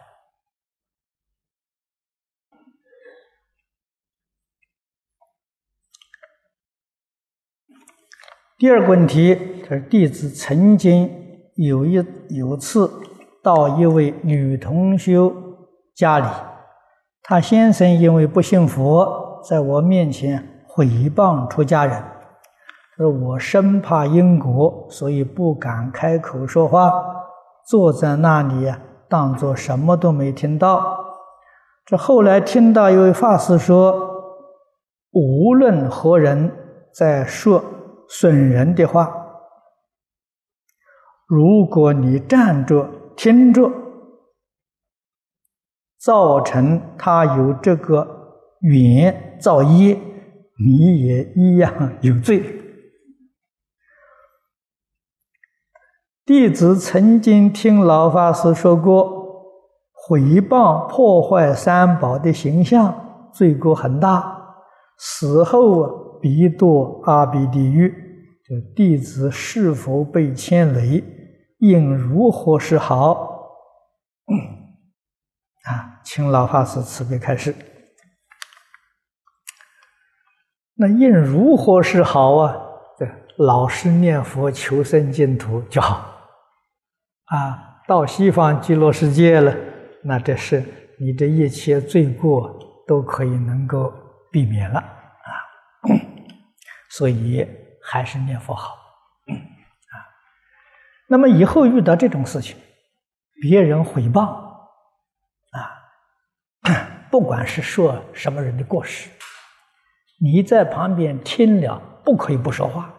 [8.57, 9.59] 第二个问题。
[9.71, 11.09] 而弟子曾经
[11.55, 12.91] 有一有次
[13.41, 15.33] 到一位女同修
[15.95, 16.25] 家里，
[17.23, 22.03] 她先生因为不信佛，在我面前毁谤出家人，
[22.97, 26.91] 说我生怕因果，所以不敢开口说话，
[27.65, 30.97] 坐在那里啊，当作什么都没听到。
[31.85, 33.93] 这后来听到一位法师说，
[35.13, 36.51] 无论何人
[36.93, 37.63] 在说
[38.09, 39.19] 损人的话。
[41.33, 43.71] 如果你站着听着，
[45.97, 48.05] 造成他有这个
[48.59, 49.97] 缘造业，
[50.67, 52.43] 你也一样有罪。
[56.25, 59.09] 弟子曾经听老法师说过，
[59.93, 64.55] 毁谤破坏三宝的形象，罪过很大，
[64.97, 65.89] 死后啊
[66.21, 67.89] 必堕阿鼻地狱。
[68.43, 71.01] 就弟子是否被牵累，
[71.61, 73.13] 应如何是好？
[75.63, 77.55] 啊，请老法师慈悲开示。
[80.73, 82.57] 那应如何是好啊？
[82.97, 83.07] 对，
[83.37, 85.97] 老实念佛求生净土就好。
[87.25, 89.55] 啊，到西方极乐世界了，
[90.03, 90.63] 那这是
[90.99, 92.57] 你这一切罪过
[92.87, 93.93] 都可以能够
[94.31, 95.29] 避免了啊。
[96.89, 97.47] 所以
[97.83, 98.80] 还是念佛好。
[101.11, 102.55] 那么以后遇到这种事情，
[103.41, 104.33] 别人毁谤。
[107.11, 109.09] 不管是说什么人的过失，
[110.21, 112.89] 你在旁边听了，不可以不说话。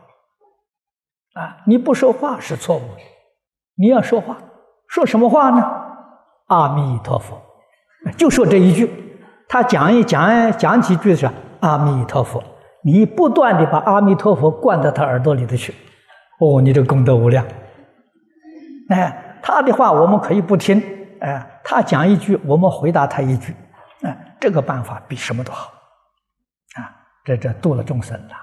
[1.32, 3.00] 啊，你不说话是错误的，
[3.76, 4.36] 你要说话，
[4.88, 5.62] 说什么话呢？
[6.48, 7.40] 阿弥陀佛，
[8.18, 8.90] 就说这一句。
[9.48, 12.44] 他讲一讲讲几句是阿弥陀佛，
[12.84, 15.72] 你不断的把阿弥陀佛灌到他耳朵里头去，
[16.40, 17.46] 哦，你这功德无量。
[18.92, 20.80] 哎，他的话我们可以不听，
[21.20, 23.54] 哎，他讲一句，我们回答他一句。
[24.02, 25.72] 哎，这个办法比什么都好，
[26.74, 26.90] 啊，
[27.24, 28.34] 这这度了众生了，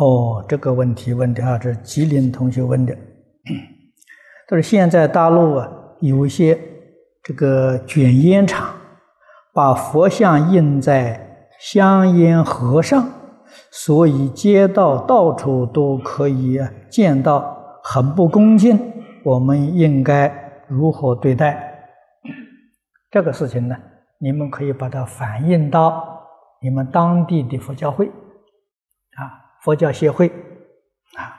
[0.00, 2.92] 哦，这个问题问的啊，这吉林同学问的，
[4.48, 5.68] 他说现在大陆啊，
[6.00, 6.60] 有一些
[7.22, 8.75] 这个卷烟厂，
[9.56, 13.08] 把佛像印在香烟盒上。
[13.70, 18.78] 所以街道到处都可以见到，很不恭敬。
[19.24, 20.30] 我们应该
[20.68, 21.88] 如何对待
[23.10, 23.74] 这个事情呢？
[24.18, 26.20] 你们可以把它反映到
[26.60, 29.20] 你们当地的佛教会啊，
[29.62, 30.28] 佛教协会
[31.16, 31.32] 啊。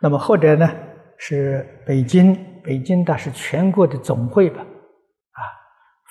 [0.00, 0.68] 那么或者呢，
[1.16, 4.62] 是北京，北京的是全国的总会吧，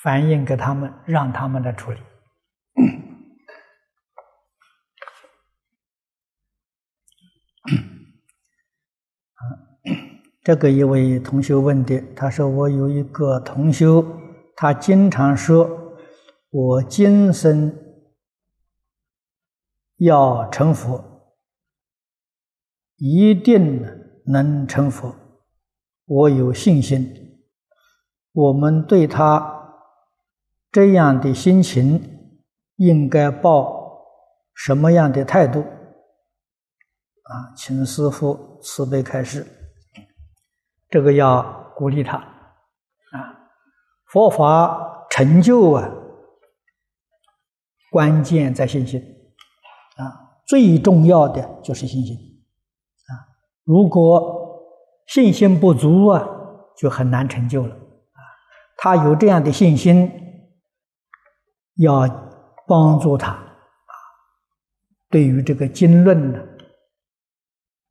[0.04, 2.00] 反映给他们，让他们来处理。
[10.44, 14.06] 这个一位同学问的，他说：“我有一个同修，
[14.58, 15.96] 他经常说，
[16.50, 17.74] 我今生
[19.96, 21.32] 要成佛，
[22.98, 23.86] 一定
[24.26, 25.16] 能成佛，
[26.04, 27.40] 我有信心。
[28.34, 29.63] 我们对他
[30.74, 32.02] 这样的心情，
[32.78, 34.04] 应该抱
[34.56, 35.60] 什么样的态度？
[35.60, 39.46] 啊，请师父慈悲开示。”
[40.90, 43.50] 这个要鼓励他啊！
[44.06, 45.90] 佛法成就啊，
[47.92, 49.00] 关键在信心
[49.98, 53.12] 啊，最重要的就是信心啊。
[53.64, 54.64] 如果
[55.08, 56.28] 信心不足啊，
[56.78, 58.22] 就很难成就了啊。
[58.78, 60.12] 他有这样的信心，
[61.76, 62.08] 要
[62.68, 63.44] 帮助他啊。
[65.10, 66.40] 对于这个经论呢，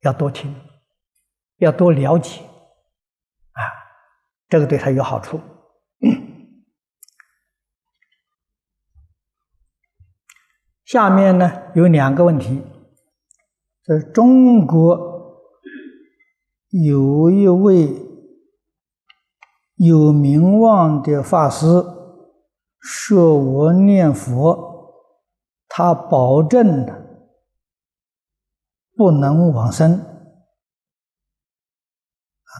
[0.01, 0.55] 要多听，
[1.57, 2.41] 要多了解
[3.51, 3.61] 啊。
[4.49, 5.39] 这个对他有好处。
[10.85, 12.61] 下面呢有两个问题：
[13.83, 15.41] 在中国
[16.69, 17.89] 有一位
[19.75, 21.65] 有名望的法师
[22.83, 24.93] 说我念佛，
[25.69, 26.85] 他保证
[28.93, 30.05] 不能往生，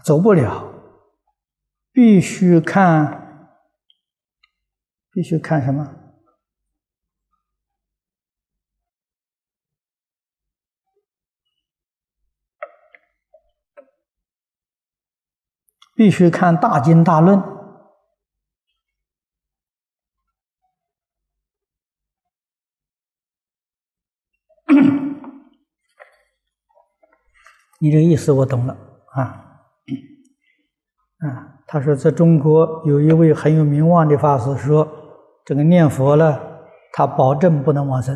[0.06, 0.72] 走不了。
[1.92, 3.50] 必须看，
[5.12, 5.94] 必须看什么？
[15.96, 17.53] 必须看大经大论。
[27.80, 28.74] 你这个意思我懂了
[29.12, 29.22] 啊，
[31.20, 31.50] 啊。
[31.66, 34.88] 他说，在中国有一位很有名望的法师说
[35.44, 36.40] ：“这个念佛呢，
[36.92, 38.16] 他保证不能往生，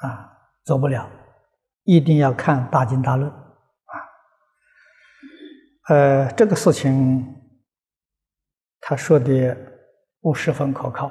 [0.00, 0.30] 啊，
[0.64, 1.10] 走不了，
[1.82, 3.34] 一定要看大经大论，啊，
[5.88, 7.34] 呃，这个事情
[8.80, 9.56] 他说的
[10.20, 11.10] 不十分可靠，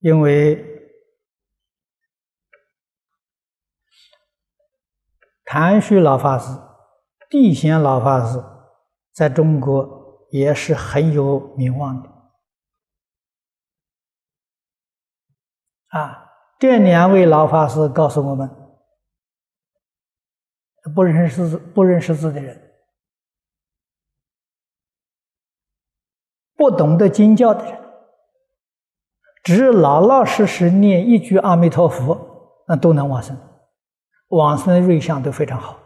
[0.00, 0.77] 因为
[5.50, 6.54] 谭旭老法师、
[7.30, 8.38] 地贤老法师
[9.14, 12.10] 在中国也是很有名望的
[15.88, 16.26] 啊。
[16.58, 18.46] 这两位老法师告诉我们：
[20.94, 22.74] 不认识字、不认识字的人，
[26.56, 27.82] 不懂得经教的人。
[29.42, 33.34] 只老老实实念一句阿弥陀佛，那都能往生，
[34.28, 35.78] 往生的瑞相都非常好。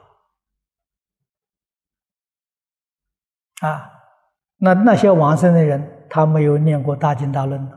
[3.61, 3.91] 啊，
[4.57, 7.77] 那那些往生的人，他没有念过大经大论的。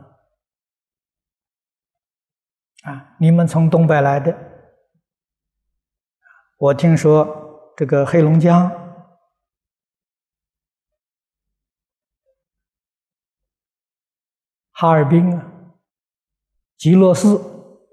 [2.82, 4.36] 啊，你们从东北来的，
[6.58, 8.68] 我听说这个黑龙江、
[14.72, 15.52] 哈尔滨啊。
[16.78, 17.40] 极乐寺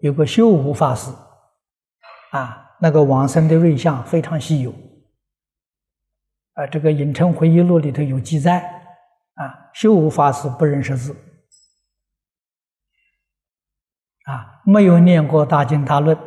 [0.02, 1.10] 有个修武法师，
[2.32, 4.74] 啊，那个往生的瑞相非常稀有，
[6.52, 8.60] 啊，这个《隐城回忆录》里头有记载，
[9.36, 11.16] 啊，修武法师不认识字，
[14.26, 16.18] 啊，没有念过大经大论，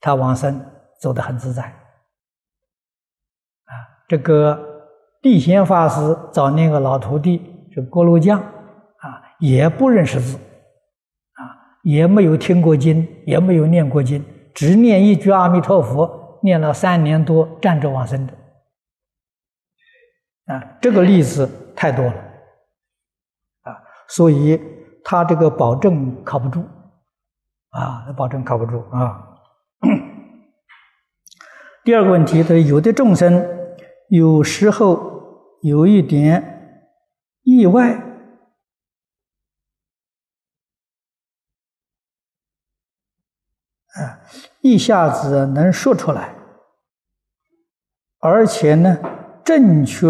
[0.00, 0.60] 他往生
[1.00, 3.72] 走得很自在，啊，
[4.08, 4.60] 这个
[5.22, 7.40] 地仙法师找那个老徒弟，
[7.72, 10.36] 这锅炉匠，啊，也不认识字。
[10.36, 10.42] 啊
[11.84, 14.24] 也没有听过经，也没有念过经，
[14.54, 18.32] 只念一句阿弥陀佛，念了三年多，站着往生的。
[20.46, 22.14] 啊，这个例子太多了，
[23.62, 24.60] 啊，所以
[25.04, 26.60] 他这个保证靠不住，
[27.70, 29.26] 啊，保证靠不住啊。
[31.84, 33.46] 第二个问题，对有的众生
[34.08, 36.88] 有时候有一点
[37.42, 38.06] 意外。
[43.92, 44.20] 啊，
[44.62, 46.34] 一下子能说出来，
[48.18, 48.98] 而且呢，
[49.44, 50.06] 正确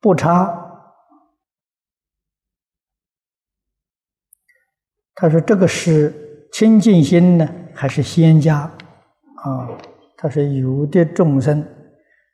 [0.00, 0.60] 不差。
[5.14, 8.68] 他说：“这个是清净心呢，还是仙家？”
[9.44, 9.78] 啊，
[10.16, 11.64] 他说：“有的众生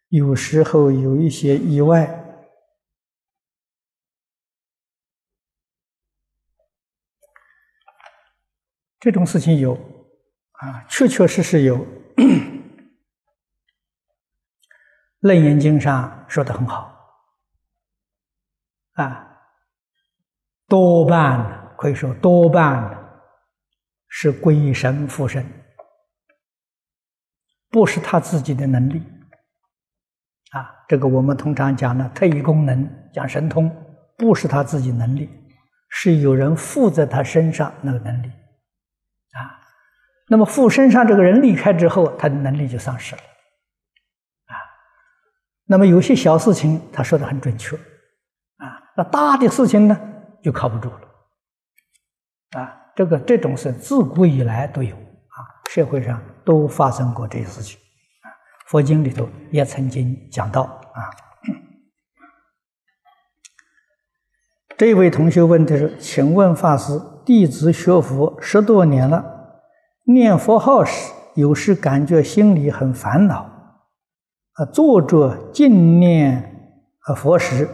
[0.09, 2.09] 有时候有一些意外，
[8.99, 9.79] 这种事情有。”
[10.61, 11.79] 啊，确确实实有，
[15.21, 16.95] 《楞严经》上说的很好，
[18.93, 19.27] 啊，
[20.69, 22.95] 多半可以说多半
[24.09, 25.47] 是鬼神附身，
[27.71, 29.03] 不是他自己的能力，
[30.51, 33.75] 啊，这个我们通常讲的特异功能，讲神通，
[34.19, 35.31] 不是他自己能力，
[35.89, 38.31] 是有人附在他身上那个能力，
[40.33, 43.23] 那么附身上这个人离开之后，他的能力就丧失了，
[44.47, 44.55] 啊，
[45.65, 47.75] 那么有些小事情他说的很准确，
[48.59, 50.01] 啊，那大的事情呢
[50.41, 55.37] 就靠不住了，啊，这个这种是自古以来都有，啊，
[55.69, 57.81] 社会上都发生过这些事情，
[58.69, 61.11] 佛经里头也曾经讲到，啊，
[64.79, 66.93] 这位同学问的是，请问法师，
[67.27, 69.39] 弟子学佛十多年了。
[70.05, 73.43] 念佛号时，有时感觉心里很烦恼，
[74.55, 77.69] 啊，坐着静念啊佛时，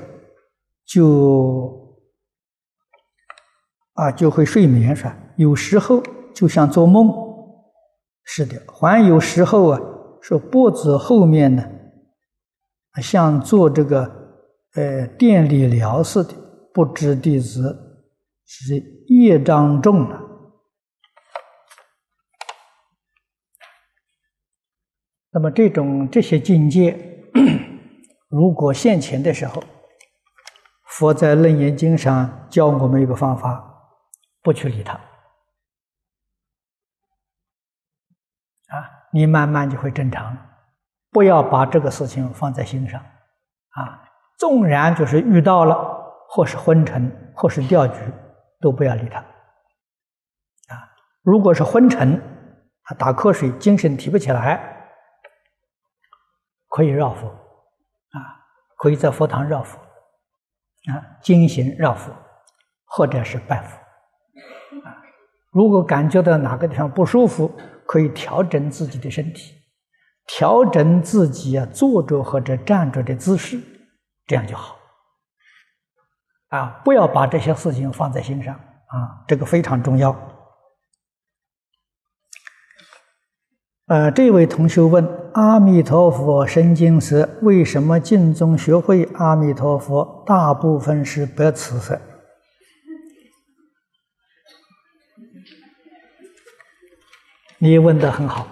[0.85, 1.97] 就
[3.95, 5.17] 啊就会睡眠是吧？
[5.37, 6.03] 有时候
[6.35, 7.11] 就像做梦
[8.25, 9.81] 似的，还有时候啊，
[10.21, 11.65] 说脖子后面呢，
[13.01, 14.03] 像做这个
[14.75, 16.35] 呃电理疗似的，
[16.75, 17.75] 不知弟子
[18.45, 18.75] 是
[19.09, 20.26] 业障重了。
[25.37, 26.99] 那么这种这些境界，
[28.31, 29.63] 如果现前的时候，
[30.87, 33.63] 佛在《楞严经》上教我们一个方法，
[34.41, 34.95] 不去理它，
[38.69, 40.35] 啊，你慢慢就会正常。
[41.11, 42.99] 不要把这个事情放在心上，
[43.73, 44.09] 啊，
[44.39, 45.77] 纵然就是遇到了，
[46.31, 48.01] 或是昏沉，或是掉局，
[48.59, 50.89] 都不要理他，啊，
[51.21, 52.15] 如果是昏沉，
[52.85, 54.73] 啊，打瞌睡，精神提不起来。
[56.77, 58.37] 可以绕佛，啊，
[58.77, 59.79] 可以在佛堂绕佛，
[60.93, 62.13] 啊，进行绕佛，
[62.85, 63.79] 或者是拜佛，
[64.87, 64.93] 啊，
[65.53, 67.51] 如果感觉到哪个地方不舒服，
[67.87, 69.55] 可以调整自己的身体，
[70.27, 73.59] 调整自己啊坐着或者站着的姿势，
[74.27, 74.77] 这样就好，
[76.49, 80.15] 啊，不要把这些事情放在心上，啊，这个非常重要。
[83.87, 92.01] 呃，这位同学问：阿弥陀佛生经时，为什么净宗学会阿弥陀佛大部分是白瓷色？
[97.59, 98.49] 你问的很好。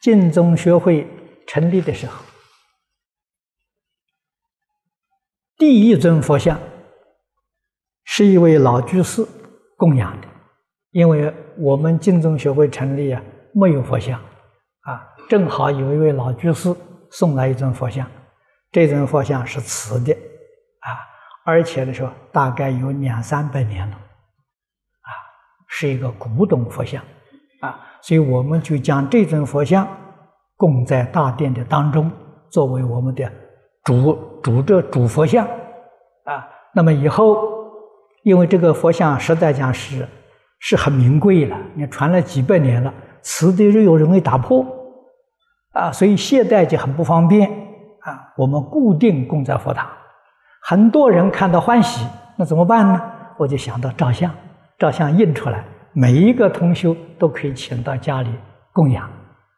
[0.00, 1.04] 净宗学会
[1.48, 2.24] 成立的时候，
[5.56, 6.60] 第一尊佛像
[8.04, 9.26] 是一位老居士
[9.76, 10.27] 供养的，
[10.98, 13.22] 因为我们净宗学会成立啊，
[13.52, 14.18] 没有佛像
[14.80, 16.74] 啊，正好有一位老居士
[17.12, 18.04] 送来一尊佛像，
[18.72, 20.12] 这尊佛像是瓷的
[20.80, 20.98] 啊，
[21.44, 25.10] 而且的说大概有两三百年了啊，
[25.68, 27.00] 是一个古董佛像
[27.60, 29.86] 啊，所以我们就将这尊佛像
[30.56, 32.10] 供在大殿的当中，
[32.50, 33.30] 作为我们的
[33.84, 35.46] 主主这主佛像
[36.24, 36.44] 啊。
[36.74, 37.36] 那么以后，
[38.24, 40.04] 因为这个佛像实在讲是
[40.60, 42.92] 是很名贵了，你传了几百年了，
[43.22, 44.66] 瓷的又容易打破
[45.72, 47.48] 啊，所以携带就很不方便
[48.00, 48.32] 啊。
[48.36, 49.88] 我们固定供在佛堂，
[50.62, 52.06] 很多人看到欢喜，
[52.36, 53.00] 那怎么办呢？
[53.38, 54.34] 我就想到照相，
[54.78, 58.30] 照相印出来，每一个同修都可以请到家里
[58.72, 59.08] 供养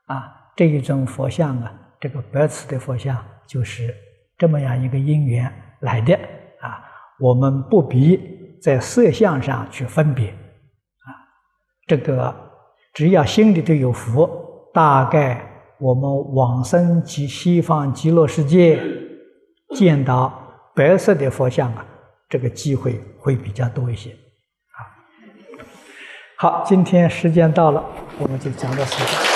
[0.06, 0.30] 啊。
[0.54, 3.94] 这一尊佛像啊，这个白瓷的佛像就是
[4.36, 6.14] 这么样一个因缘来的
[6.60, 6.84] 啊。
[7.18, 8.20] 我们不必
[8.62, 10.34] 在色相上去分别，
[11.90, 12.32] 这个
[12.94, 15.44] 只要心里头有佛，大概
[15.80, 18.80] 我们往生极西方极乐世界
[19.74, 20.40] 见到
[20.72, 21.84] 白色的佛像啊，
[22.28, 24.78] 这个机会会比较多一些啊。
[26.36, 27.84] 好，今天时间到了，
[28.20, 29.29] 我们就讲到此。